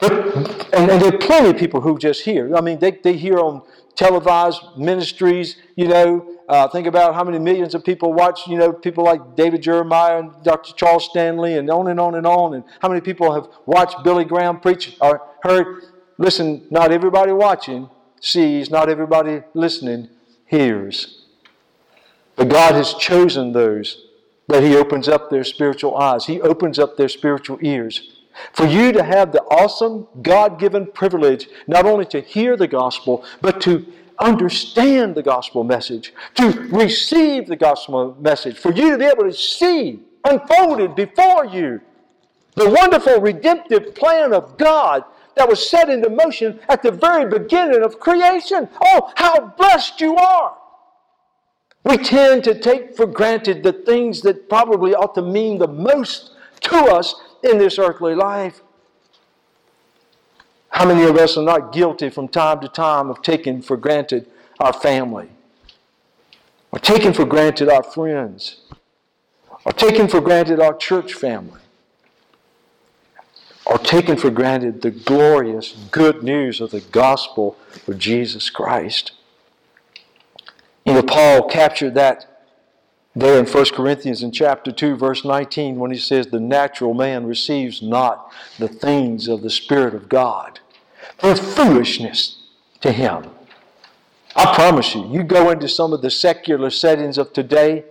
[0.00, 0.12] but,
[0.74, 2.54] and, and there are plenty of people who just hear.
[2.56, 3.62] I mean, they, they hear on
[3.96, 6.34] televised ministries, you know.
[6.48, 10.20] Uh, think about how many millions of people watch, you know, people like David Jeremiah
[10.20, 10.72] and Dr.
[10.74, 12.54] Charles Stanley and on and on and on.
[12.54, 15.82] And how many people have watched Billy Graham preach or heard.
[16.16, 20.08] Listen, not everybody watching sees, not everybody listening
[20.46, 21.26] hears.
[22.34, 24.07] But God has chosen those
[24.48, 28.18] that He opens up their spiritual eyes, He opens up their spiritual ears.
[28.52, 33.24] For you to have the awesome God given privilege not only to hear the gospel,
[33.40, 33.84] but to
[34.18, 39.32] understand the gospel message, to receive the gospel message, for you to be able to
[39.32, 41.80] see unfolded before you
[42.54, 45.04] the wonderful redemptive plan of God
[45.36, 48.68] that was set into motion at the very beginning of creation.
[48.82, 50.56] Oh, how blessed you are!
[51.84, 56.32] We tend to take for granted the things that probably ought to mean the most
[56.62, 58.60] to us in this earthly life.
[60.70, 64.28] How many of us are not guilty from time to time of taking for granted
[64.60, 65.28] our family?
[66.70, 68.60] Or taking for granted our friends?
[69.64, 71.60] Or taking for granted our church family?
[73.64, 79.12] Or taking for granted the glorious good news of the gospel of Jesus Christ?
[80.88, 82.24] You know, Paul captured that
[83.14, 87.26] there in 1 Corinthians in chapter 2 verse 19 when he says the natural man
[87.26, 90.60] receives not the things of the spirit of God.
[91.20, 92.42] They're foolishness
[92.80, 93.28] to him.
[94.34, 97.84] I promise you, you go into some of the secular settings of today.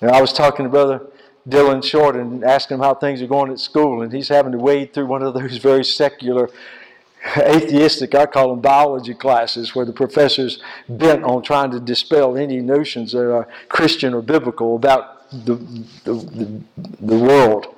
[0.00, 1.06] And I was talking to Brother
[1.48, 4.58] Dylan Short and asking him how things are going at school, and he's having to
[4.58, 6.50] wade through one of those very secular
[7.36, 12.60] atheistic, I call them biology classes, where the professor's bent on trying to dispel any
[12.60, 15.54] notions that are Christian or biblical about the,
[16.04, 16.62] the, the,
[17.00, 17.74] the world.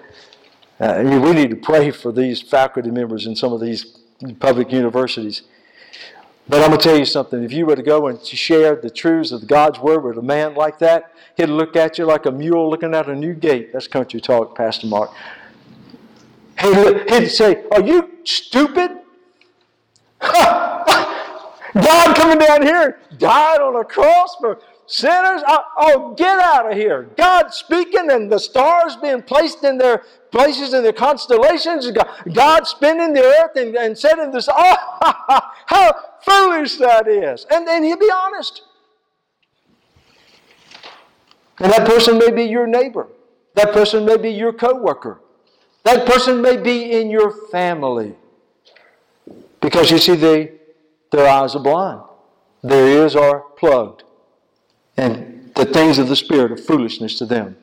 [0.81, 3.99] Uh, we need to pray for these faculty members in some of these
[4.41, 5.43] public universities.
[6.49, 7.43] But I'm going to tell you something.
[7.43, 10.23] If you were to go and to share the truths of God's Word with a
[10.23, 13.73] man like that, he'd look at you like a mule looking at a new gate.
[13.73, 15.11] That's country talk, Pastor Mark.
[16.61, 19.04] He'd, he'd say, Are you stupid?
[21.75, 25.43] God coming down here died on a cross for sinners.
[25.47, 27.11] Oh, get out of here.
[27.17, 31.91] God speaking and the stars being placed in their places in the constellations.
[32.33, 34.49] God spinning the earth and, and setting this.
[35.07, 37.47] Oh, how foolish that is.
[37.51, 38.63] And then he'll be honest.
[41.59, 43.09] And that person may be your neighbor.
[43.55, 45.21] That person may be your coworker.
[45.85, 48.15] That person may be in your family.
[49.65, 50.53] Because you see, they,
[51.11, 52.03] their eyes are blind.
[52.63, 54.05] Their ears are plugged.
[54.99, 57.57] And the things of the Spirit are foolishness to them.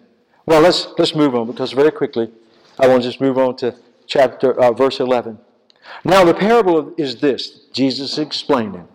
[0.47, 2.31] Well, let's, let's move on because very quickly
[2.79, 3.75] I want to just move on to
[4.07, 5.37] chapter uh, verse 11.
[6.03, 7.67] Now the parable is this.
[7.71, 8.87] Jesus explaining.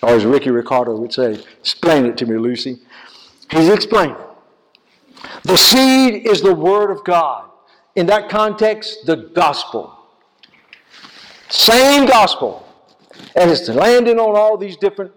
[0.00, 2.78] Or as Ricky Ricardo would say, explain it to me, Lucy.
[3.50, 4.16] He's explaining.
[5.42, 7.50] The seed is the Word of God.
[7.96, 10.03] In that context, the gospel.
[11.54, 12.66] Same gospel.
[13.36, 15.12] And it's landing on all these different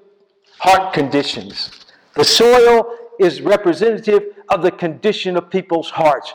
[0.59, 1.71] heart conditions.
[2.13, 6.33] The soil is representative of the condition of people's hearts.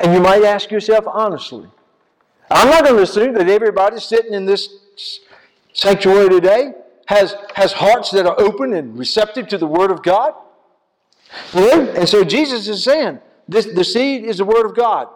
[0.00, 1.68] And you might ask yourself honestly,
[2.50, 5.20] I'm not going to assume that everybody sitting in this
[5.74, 6.72] sanctuary today
[7.06, 10.32] has, has hearts that are open and receptive to the Word of God.
[11.52, 15.08] And so Jesus is saying, this, the seed is the Word of God.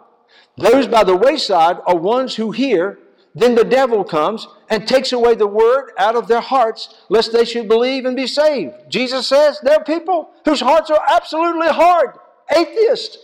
[0.55, 2.99] Those by the wayside are ones who hear,
[3.35, 7.45] then the devil comes and takes away the Word out of their hearts, lest they
[7.45, 8.75] should believe and be saved.
[8.89, 12.17] Jesus says there are people whose hearts are absolutely hard
[12.55, 13.17] atheists,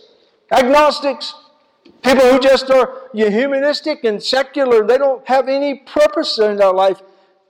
[0.50, 1.34] agnostics,
[2.02, 7.02] People who just are humanistic and secular, they don't have any purpose in their life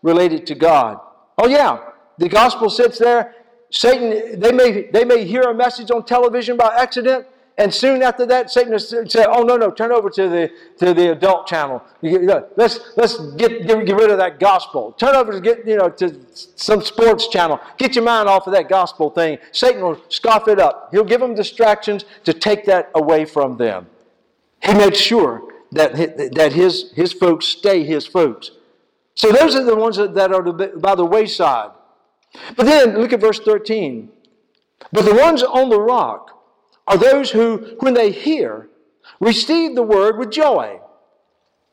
[0.02, 0.98] related to God.
[1.38, 1.78] Oh, yeah,
[2.18, 3.34] the gospel sits there.
[3.70, 7.26] Satan, they may, they may hear a message on television by accident,
[7.60, 11.12] and soon after that, Satan said, "Oh no, no, turn over to the to the
[11.12, 11.82] adult channel.
[12.00, 14.92] Let's let's get, get get rid of that gospel.
[14.92, 16.16] Turn over to get you know to
[16.56, 17.60] some sports channel.
[17.76, 19.36] Get your mind off of that gospel thing.
[19.52, 20.88] Satan will scoff it up.
[20.90, 23.88] He'll give them distractions to take that away from them.
[24.62, 25.42] He makes sure
[25.72, 28.52] that, that his, his folks stay his folks.
[29.14, 31.70] So those are the ones that, that are by the wayside.
[32.56, 34.10] But then look at verse 13.
[34.92, 36.39] But the ones on the rock
[36.90, 38.68] are those who, when they hear,
[39.20, 40.80] receive the word with joy.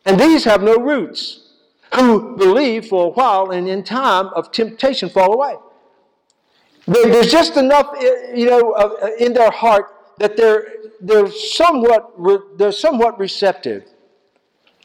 [0.06, 1.50] And these have no roots,
[1.96, 5.56] who believe for a while and in time of temptation fall away.
[6.86, 8.76] There's just enough, eh, you know,
[9.20, 9.88] in their heart
[10.20, 12.14] that they're, they're, somewhat,
[12.58, 13.86] they're somewhat receptive.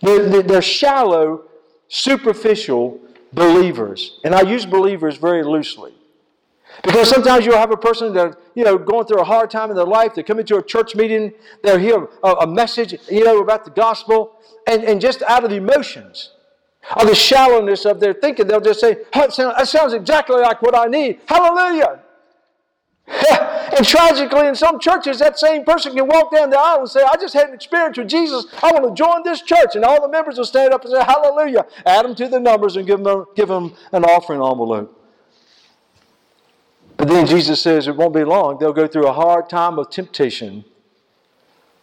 [0.01, 1.45] They're, they're shallow,
[1.89, 2.99] superficial
[3.35, 4.19] believers.
[4.25, 5.93] And I use believers very loosely.
[6.83, 9.77] Because sometimes you'll have a person that, you know, going through a hard time in
[9.77, 11.33] their life, they come into a church meeting,
[11.63, 15.53] they'll hear a, a message, you know, about the gospel, and, and just out of
[15.53, 16.33] emotions,
[16.97, 20.87] or the shallowness of their thinking, they'll just say, that sounds exactly like what I
[20.87, 21.21] need.
[21.27, 22.01] Hallelujah.
[23.77, 27.03] and tragically, in some churches, that same person can walk down the aisle and say,
[27.03, 28.47] I just had an experience with Jesus.
[28.63, 29.75] I want to join this church.
[29.75, 31.67] And all the members will stand up and say, Hallelujah.
[31.85, 35.02] Add them to the numbers and give them, give them an offering envelope.
[37.03, 38.59] But then Jesus says it won't be long.
[38.61, 40.65] They'll go through a hard time of temptation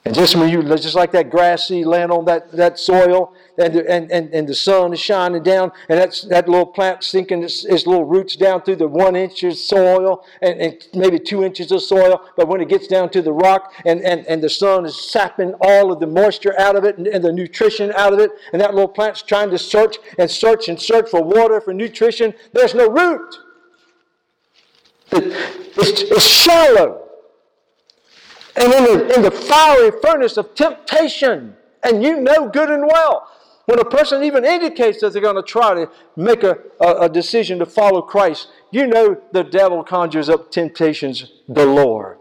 [0.06, 3.76] and just when you, just like that grass seed land on that, that soil, and,
[3.76, 7.66] and, and, and the sun is shining down, and that's, that little plant sinking its,
[7.66, 11.72] its little roots down through the one inch of soil, and, and maybe two inches
[11.74, 14.86] of soil, but when it gets down to the rock, and, and, and the sun
[14.86, 18.20] is sapping all of the moisture out of it, and, and the nutrition out of
[18.20, 21.74] it, and that little plant's trying to search and search and search for water, for
[21.74, 23.36] nutrition, there's no root.
[25.12, 27.10] It, it's, it's shallow
[28.60, 31.56] and in the, in the fiery furnace of temptation.
[31.82, 33.28] And you know good and well.
[33.66, 37.10] When a person even indicates that they're going to try to make a, a, a
[37.10, 42.18] decision to follow Christ, you know the devil conjures up temptations galore.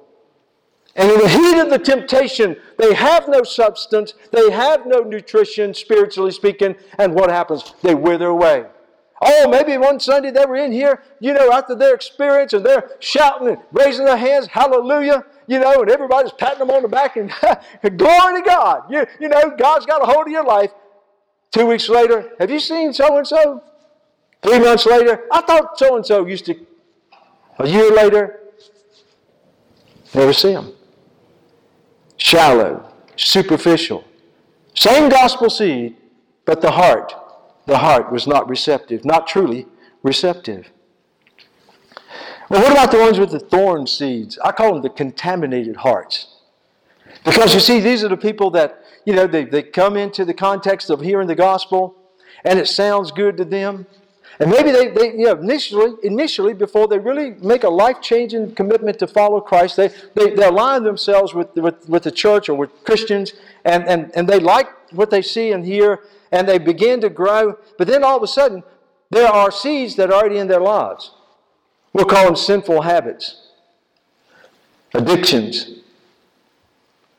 [0.94, 5.72] And in the heat of the temptation, they have no substance, they have no nutrition,
[5.72, 7.74] spiritually speaking, and what happens?
[7.82, 8.66] They wither away.
[9.20, 12.92] Oh, maybe one Sunday they were in here, you know, after their experience, and they're
[13.00, 17.16] shouting and raising their hands, hallelujah, you know, and everybody's patting them on the back
[17.16, 17.30] and
[17.98, 18.84] glory to God.
[18.88, 20.70] You, you know, God's got a hold of your life.
[21.50, 23.62] Two weeks later, have you seen so and so?
[24.42, 26.54] Three months later, I thought so and so used to.
[27.58, 28.40] A year later,
[30.14, 30.72] never see them.
[32.18, 34.04] Shallow, superficial.
[34.74, 35.96] Same gospel seed,
[36.44, 37.12] but the heart,
[37.68, 39.66] the heart was not receptive, not truly
[40.02, 40.70] receptive.
[42.48, 44.38] Well, what about the ones with the thorn seeds?
[44.42, 46.34] I call them the contaminated hearts.
[47.24, 50.32] Because you see, these are the people that, you know, they, they come into the
[50.32, 51.94] context of hearing the gospel
[52.42, 53.86] and it sounds good to them.
[54.40, 58.54] And maybe they, they you know, initially, initially, before they really make a life changing
[58.54, 62.54] commitment to follow Christ, they, they, they align themselves with, with, with the church or
[62.54, 63.34] with Christians
[63.66, 66.00] and, and, and they like what they see and hear
[66.30, 67.58] and they begin to grow.
[67.76, 68.62] But then all of a sudden,
[69.10, 71.12] there are seeds that are already in their lives.
[71.92, 73.48] We'll call them sinful habits,
[74.94, 75.70] addictions,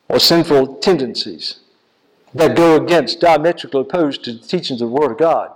[0.08, 1.60] or sinful tendencies
[2.34, 5.52] that go against, diametrically opposed to the teachings of the Word of God.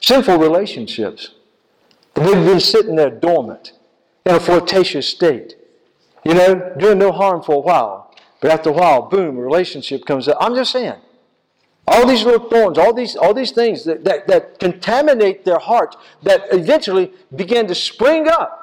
[0.00, 1.30] Sinful relationships
[2.14, 3.72] that have been sitting there dormant
[4.24, 5.56] in a flirtatious state.
[6.24, 8.14] You know, doing no harm for a while.
[8.40, 10.38] But after a while, boom, a relationship comes up.
[10.40, 11.00] I'm just saying.
[11.86, 15.96] All these little thorns, all these, all these things that, that, that contaminate their heart,
[16.22, 18.60] that eventually begin to spring up.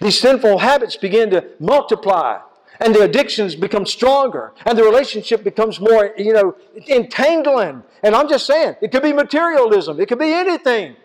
[0.00, 2.40] These sinful habits begin to multiply
[2.80, 6.56] and the addictions become stronger and the relationship becomes more, you know,
[6.88, 7.82] entangling.
[8.02, 10.96] And I'm just saying, it could be materialism, it could be anything.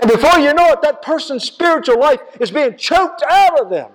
[0.00, 3.90] And before you know it, that person's spiritual life is being choked out of them.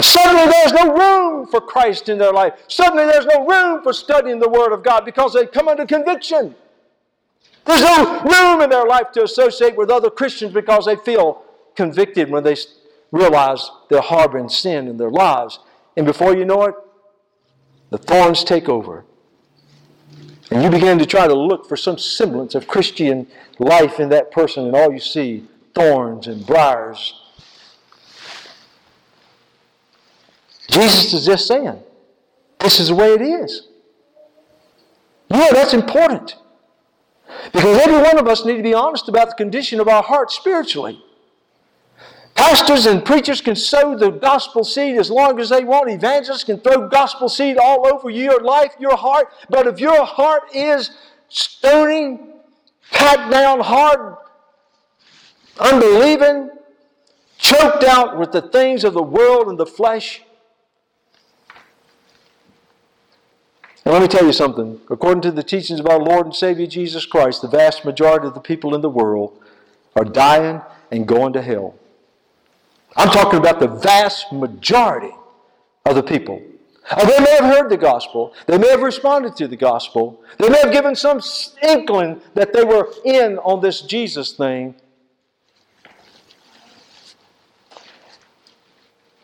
[0.00, 2.54] Suddenly there's no room for Christ in their life.
[2.68, 6.54] Suddenly there's no room for studying the Word of God because they come under conviction.
[7.64, 11.42] There's no room in their life to associate with other Christians because they feel
[11.74, 12.56] convicted when they
[13.12, 15.58] realize they're harboring sin in their lives.
[15.96, 16.74] And before you know it,
[17.90, 19.04] the thorns take over.
[20.50, 23.26] And you begin to try to look for some semblance of Christian
[23.58, 27.14] life in that person, and all you see thorns and briars.
[30.68, 31.80] Jesus is just saying,
[32.60, 33.68] this is the way it is.
[35.30, 36.36] Yeah, that's important.
[37.52, 40.30] Because every one of us need to be honest about the condition of our heart
[40.30, 41.02] spiritually.
[42.34, 45.90] Pastors and preachers can sow the gospel seed as long as they want.
[45.90, 49.28] Evangelists can throw gospel seed all over your life, your heart.
[49.50, 50.92] But if your heart is
[51.28, 52.20] stony,
[52.92, 54.16] packed down hard,
[55.58, 56.50] unbelieving,
[57.38, 60.22] choked out with the things of the world and the flesh,
[63.88, 64.82] And let me tell you something.
[64.90, 68.34] According to the teachings of our Lord and Savior Jesus Christ, the vast majority of
[68.34, 69.42] the people in the world
[69.96, 70.60] are dying
[70.90, 71.74] and going to hell.
[72.96, 75.14] I'm talking about the vast majority
[75.86, 76.38] of the people.
[76.98, 78.34] they may have heard the gospel.
[78.46, 80.22] They may have responded to the gospel.
[80.36, 81.22] They may have given some
[81.62, 84.74] inkling that they were in on this Jesus thing.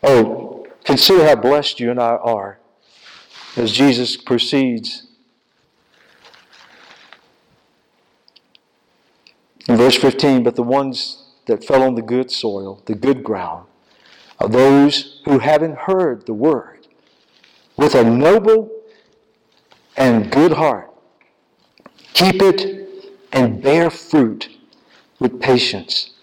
[0.01, 2.57] Oh, consider how blessed you and I are
[3.55, 5.07] as Jesus proceeds.
[9.67, 13.67] In verse 15, but the ones that fell on the good soil, the good ground,
[14.39, 16.87] are those who, having heard the word,
[17.77, 18.69] with a noble
[19.97, 20.91] and good heart,
[22.13, 24.49] keep it and bear fruit
[25.19, 26.14] with patience.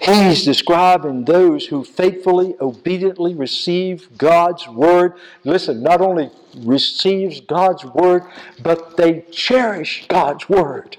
[0.00, 5.14] He's describing those who faithfully, obediently receive God's word.
[5.44, 8.24] Listen, not only receives God's word,
[8.62, 10.96] but they cherish God's word.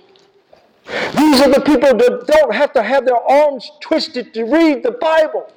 [0.86, 4.92] These are the people that don't have to have their arms twisted to read the
[4.92, 5.52] Bible.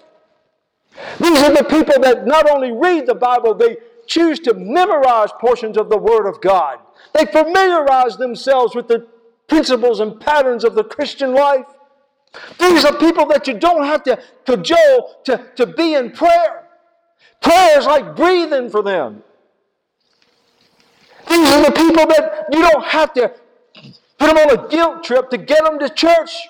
[1.20, 3.76] These are the people that not only read the Bible, they
[4.06, 6.78] choose to memorize portions of the Word of God.
[7.14, 9.06] They familiarize themselves with the
[9.46, 11.66] principles and patterns of the Christian life.
[12.58, 16.68] These are people that you don't have to cajole to, to be in prayer.
[17.40, 19.22] Prayer is like breathing for them.
[21.28, 23.32] These are the people that you don't have to
[24.18, 26.48] put them on a guilt trip to get them to church.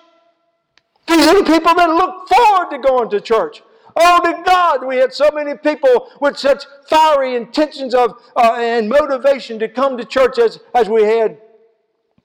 [1.07, 3.62] These are the people that look forward to going to church.
[3.97, 8.89] Oh, to God, we had so many people with such fiery intentions of uh, and
[8.89, 11.39] motivation to come to church as, as we had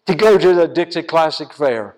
[0.05, 1.95] to go to the Dixie Classic Fair.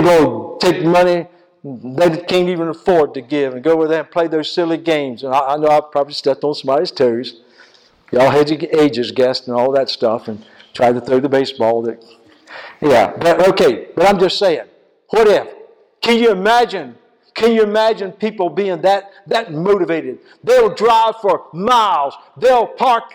[0.00, 1.26] People take money
[1.64, 5.24] they can't even afford to give and go over there and play those silly games.
[5.24, 7.40] And I, I know I've probably stepped on somebody's toes.
[8.12, 11.80] Y'all had your ages guessed and all that stuff and tried to throw the baseball.
[11.82, 12.04] That,
[12.82, 14.66] yeah, but okay, but I'm just saying,
[15.08, 15.48] what if?
[16.02, 16.96] Can you imagine?
[17.32, 20.18] Can you imagine people being that, that motivated?
[20.44, 22.14] They'll drive for miles.
[22.36, 23.14] They'll park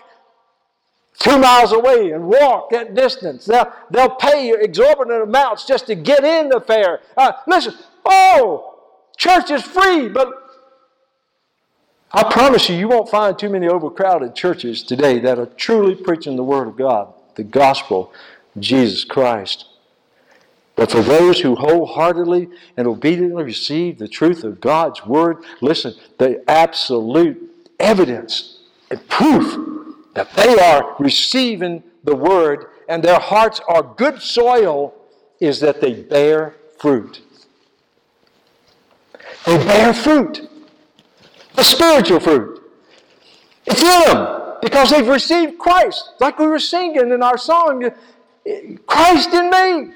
[1.20, 3.44] two miles away and walk that distance.
[3.44, 7.00] They'll, they'll pay you exorbitant amounts just to get in the fair.
[7.16, 8.78] Uh, listen, oh,
[9.16, 10.32] church is free, but
[12.10, 16.36] I promise you, you won't find too many overcrowded churches today that are truly preaching
[16.36, 18.12] the Word of God, the gospel
[18.58, 19.66] Jesus Christ.
[20.74, 26.42] But for those who wholeheartedly and obediently receive the truth of God's Word, listen, the
[26.48, 28.60] absolute evidence
[28.90, 29.79] and proof
[30.14, 34.94] that they are receiving the Word and their hearts are good soil
[35.38, 37.22] is that they bear fruit.
[39.46, 40.48] They bear fruit.
[41.54, 42.60] The spiritual fruit.
[43.66, 46.12] It's in them because they've received Christ.
[46.20, 47.90] Like we were singing in our song,
[48.86, 49.94] Christ in me.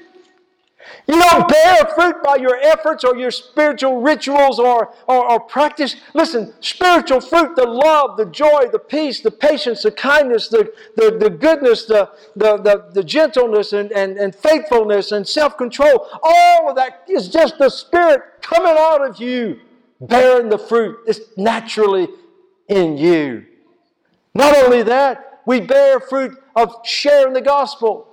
[1.07, 5.95] You don't bear fruit by your efforts or your spiritual rituals or, or, or, practice.
[6.13, 11.17] Listen, spiritual fruit, the love, the joy, the peace, the patience, the kindness, the, the,
[11.19, 16.69] the goodness, the, the, the, the gentleness and, and, and faithfulness and self control, all
[16.69, 19.59] of that is just the Spirit coming out of you,
[20.01, 20.97] bearing the fruit.
[21.07, 22.07] It's naturally
[22.67, 23.45] in you.
[24.33, 28.07] Not only that, we bear fruit of sharing the gospel.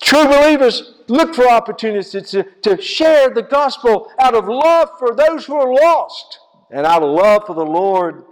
[0.00, 5.44] True believers look for opportunities to, to share the gospel out of love for those
[5.44, 6.40] who are lost
[6.70, 8.24] and out of love for the Lord.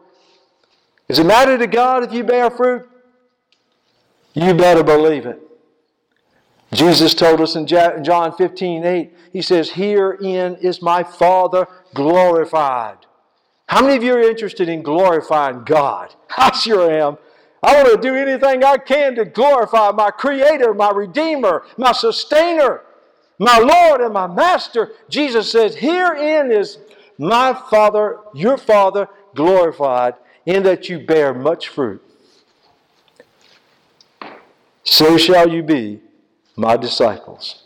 [1.09, 2.89] Does it matter to God if you bear fruit?
[4.35, 5.41] You better believe it.
[6.73, 12.99] Jesus told us in John 15, 8, He says, Herein is my Father glorified.
[13.67, 16.15] How many of you are interested in glorifying God?
[16.37, 17.19] I sure am.
[17.65, 22.83] I want to do anything I can to glorify my Creator, my Redeemer, my Sustainer,
[23.39, 24.93] my Lord, and my Master.
[25.09, 26.77] Jesus says, Herein is
[27.17, 30.13] my Father, your Father, glorified,
[30.45, 32.03] in that you bear much fruit.
[34.83, 36.03] So shall you be
[36.57, 37.63] my disciples.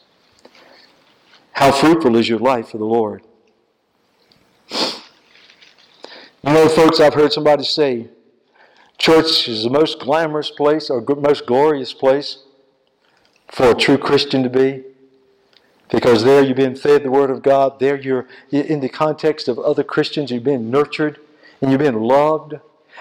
[1.50, 3.24] How fruitful is your life for the Lord?
[4.70, 8.10] You know, folks, I've heard somebody say,
[8.98, 12.38] Church is the most glamorous place or most glorious place
[13.46, 14.84] for a true Christian to be.
[15.90, 17.80] Because there you've been fed the Word of God.
[17.80, 21.18] There you're in the context of other Christians, you've been nurtured
[21.60, 22.54] and you've been loved.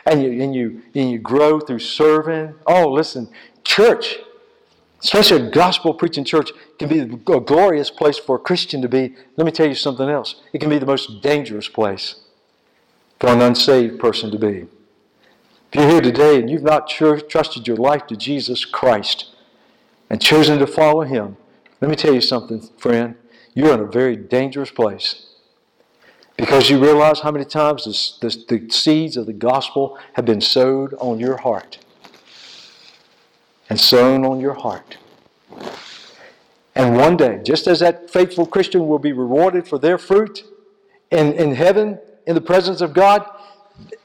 [0.05, 2.53] And you, and you, and you grow through serving.
[2.65, 3.29] Oh, listen,
[3.63, 4.17] church,
[5.03, 9.15] especially a gospel preaching church, can be a glorious place for a Christian to be.
[9.35, 10.35] Let me tell you something else.
[10.53, 12.21] It can be the most dangerous place
[13.19, 14.67] for an unsaved person to be.
[15.71, 19.35] If you're here today and you've not trusted your life to Jesus Christ
[20.09, 21.35] and chosen to follow Him,
[21.81, 23.15] let me tell you something, friend.
[23.53, 25.25] You're in a very dangerous place.
[26.37, 30.39] Because you realize how many times the, the, the seeds of the gospel have been
[30.39, 31.79] sowed on your heart
[33.69, 34.97] and sown on your heart.
[36.75, 40.43] And one day, just as that faithful Christian will be rewarded for their fruit
[41.09, 43.27] in, in heaven, in the presence of God,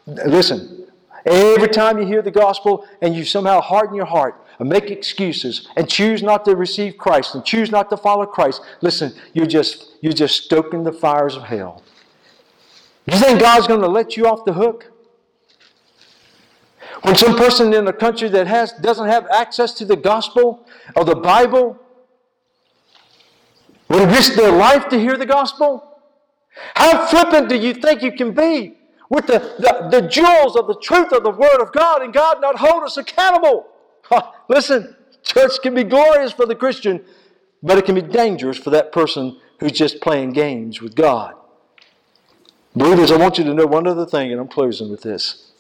[0.07, 0.82] listen,
[1.25, 5.69] Every time you hear the gospel and you somehow harden your heart and make excuses
[5.77, 9.93] and choose not to receive Christ and choose not to follow Christ, listen, you're just,
[10.01, 11.83] you're just stoking the fires of hell.
[13.07, 14.91] Do you think God's going to let you off the hook?
[17.03, 21.05] When some person in a country that has, doesn't have access to the gospel or
[21.05, 21.79] the Bible
[23.89, 26.01] would risk their life to hear the gospel?
[26.75, 28.77] How flippant do you think you can be?
[29.13, 32.41] With the, the, the jewels of the truth of the Word of God and God
[32.41, 33.67] not hold us accountable.
[34.49, 37.05] Listen, church can be glorious for the Christian,
[37.63, 41.35] but it can be dangerous for that person who's just playing games with God.
[42.75, 45.53] Believers, I want you to know one other thing, and I'm closing with this.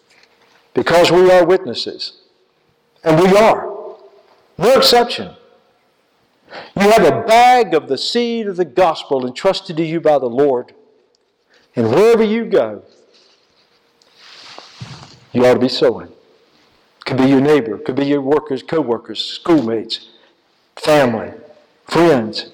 [0.72, 2.22] Because we are witnesses,
[3.04, 3.66] and we are,
[4.56, 5.36] no exception.
[6.80, 10.30] You have a bag of the seed of the gospel entrusted to you by the
[10.30, 10.72] Lord.
[11.76, 12.84] And wherever you go,
[15.32, 16.08] you ought to be sowing.
[17.04, 20.10] Could be your neighbor, could be your workers, co-workers, schoolmates,
[20.76, 21.32] family,
[21.86, 22.50] friends.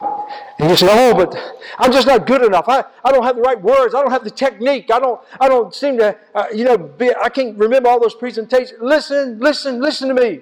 [0.00, 1.36] And you say, oh, but
[1.78, 2.66] I'm just not good enough.
[2.68, 3.94] I, I don't have the right words.
[3.94, 4.90] I don't have the technique.
[4.90, 8.14] I don't, I don't seem to, uh, you know, be, I can't remember all those
[8.14, 8.80] presentations.
[8.80, 10.40] Listen, listen, listen to me.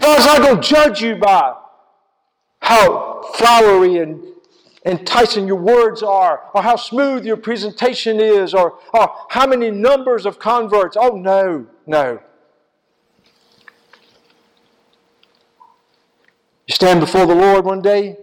[0.00, 1.54] God's not going to judge you by
[2.60, 4.22] how flowery and
[4.84, 10.24] enticing your words are, or how smooth your presentation is, or, or how many numbers
[10.24, 10.96] of converts.
[10.98, 12.20] Oh, no, no.
[16.66, 18.16] You stand before the Lord one day,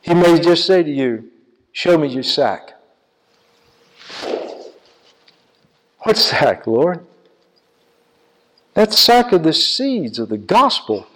[0.00, 1.30] He may just say to you,
[1.72, 2.72] Show me your sack.
[6.00, 7.06] What sack, Lord?
[8.74, 11.06] That sack of the seeds of the gospel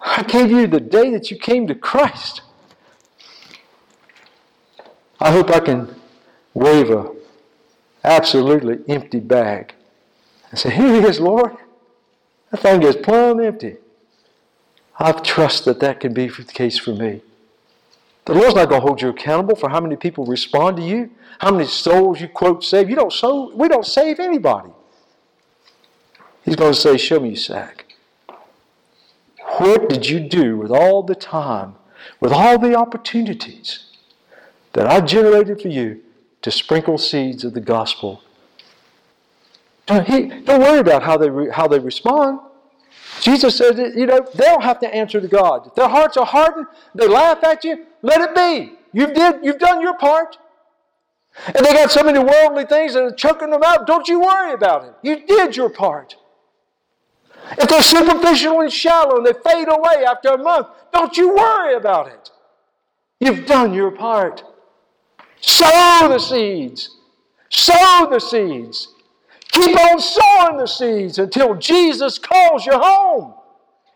[0.00, 2.42] I gave you the day that you came to Christ.
[5.20, 5.94] I hope I can
[6.54, 7.12] wave a
[8.04, 9.74] absolutely empty bag
[10.50, 11.56] and say, Here it is, Lord.
[12.50, 13.76] That thing is plumb empty.
[14.98, 17.22] I trust that that can be the case for me.
[18.24, 21.10] The Lord's not going to hold you accountable for how many people respond to you,
[21.38, 22.88] how many souls you quote save.
[22.90, 24.70] You don't so we don't save anybody.
[26.44, 27.85] He's going to say, Show me, Zach.
[29.58, 31.76] What did you do with all the time,
[32.20, 33.84] with all the opportunities
[34.72, 36.02] that I generated for you
[36.42, 38.22] to sprinkle seeds of the gospel?
[39.86, 40.06] Don't,
[40.44, 42.40] don't worry about how they, re, how they respond.
[43.20, 45.66] Jesus said, you know, they'll have to answer to God.
[45.68, 48.74] If their hearts are hardened, they laugh at you, let it be.
[48.92, 50.36] You've, did, you've done your part.
[51.46, 53.86] And they got so many worldly things that are choking them out.
[53.86, 54.94] Don't you worry about it.
[55.02, 56.16] You did your part.
[57.52, 61.74] If they're superficial and shallow and they fade away after a month, don't you worry
[61.74, 62.30] about it.
[63.20, 64.42] You've done your part.
[65.40, 66.96] Sow the seeds.
[67.50, 68.94] Sow the seeds.
[69.52, 73.34] Keep on sowing the seeds until Jesus calls you home.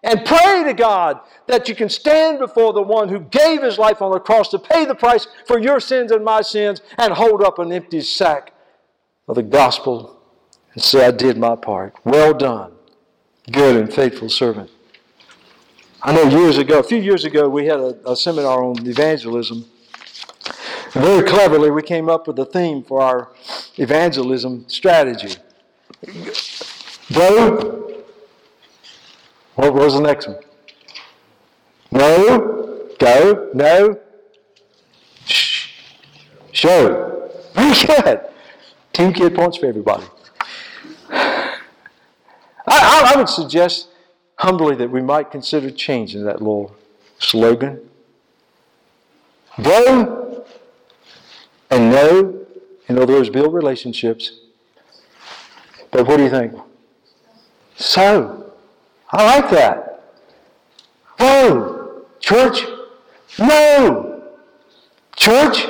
[0.02, 4.00] And pray to God that you can stand before the one who gave his life
[4.00, 7.42] on the cross to pay the price for your sins and my sins and hold
[7.42, 8.54] up an empty sack
[9.28, 10.18] of the gospel
[10.72, 11.94] and say, I did my part.
[12.04, 12.72] Well done
[13.50, 14.70] good and faithful servant.
[16.02, 19.66] I know years ago, a few years ago, we had a, a seminar on evangelism.
[20.92, 23.28] very cleverly, we came up with a theme for our
[23.76, 25.36] evangelism strategy.
[27.12, 27.92] Go.
[29.56, 30.38] What was the next one?
[31.92, 32.88] No.
[32.98, 33.50] Go.
[33.52, 33.98] No.
[35.26, 35.68] Shh.
[36.52, 37.30] Show.
[37.54, 38.20] Very good.
[38.92, 40.06] Team kid points for everybody.
[42.70, 43.88] I, I, would suggest
[44.36, 46.74] humbly that we might consider changing that little
[47.18, 47.80] slogan.
[49.60, 50.44] Go
[51.70, 52.46] and know,
[52.88, 54.40] in other words, build relationships.
[55.90, 56.54] But what do you think?
[57.76, 58.52] So,
[59.10, 60.04] I like that.
[61.18, 62.64] Go, church.
[63.38, 64.22] Know,
[65.16, 65.66] church.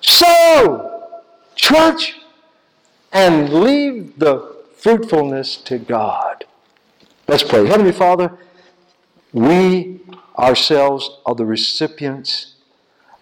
[0.00, 1.08] Sow,
[1.54, 2.14] church.
[3.12, 4.49] And leave the
[4.80, 6.44] fruitfulness to God.
[7.28, 7.66] Let's pray.
[7.66, 8.36] Heavenly Father,
[9.32, 10.00] we
[10.38, 12.54] ourselves are the recipients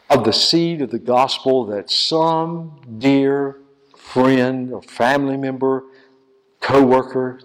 [0.08, 3.56] of the seed of the gospel that some dear
[3.96, 5.84] friend or family member,
[6.60, 7.40] co worker,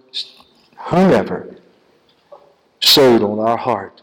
[0.78, 1.58] whomever
[2.80, 4.02] sowed on our heart.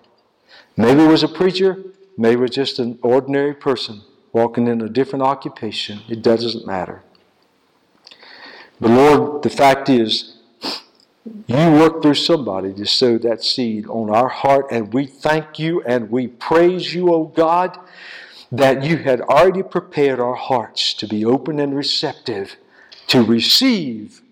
[0.77, 1.83] Maybe it was a preacher,
[2.19, 4.03] maybe it was just an ordinary person
[4.33, 6.01] walking in a different occupation.
[6.09, 7.03] It doesn't matter.
[8.81, 10.37] But Lord, the fact is,
[11.47, 15.83] you work through somebody to sow that seed on our heart, and we thank you
[15.83, 17.79] and we praise you, O oh God,
[18.51, 22.57] that you had already prepared our hearts to be open and receptive,
[23.09, 24.23] to receive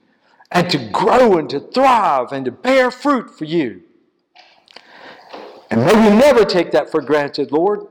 [0.51, 3.82] and to grow and to thrive and to bear fruit for you.
[5.70, 7.86] And may we never take that for granted, Lord.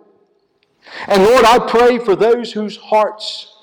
[1.07, 3.53] And Lord, I pray for those whose hearts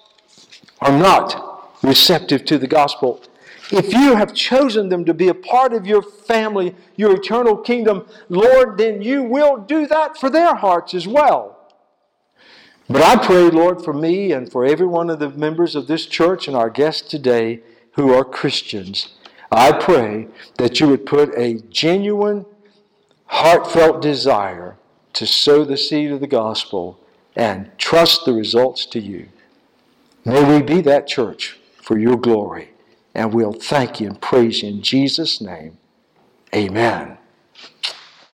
[0.80, 1.53] are not
[1.84, 3.22] receptive to the gospel.
[3.70, 8.06] If you have chosen them to be a part of your family, your eternal kingdom,
[8.28, 11.72] Lord, then you will do that for their hearts as well.
[12.88, 16.04] But I pray, Lord, for me and for every one of the members of this
[16.04, 17.60] church and our guests today
[17.92, 19.14] who are Christians,
[19.50, 20.28] I pray
[20.58, 22.44] that you would put a genuine,
[23.26, 24.76] heartfelt desire
[25.14, 27.00] to sow the seed of the gospel
[27.34, 29.28] and trust the results to you.
[30.26, 32.70] May we be that church for your glory.
[33.14, 35.76] And we'll thank you and praise you in Jesus' name.
[36.54, 37.18] Amen.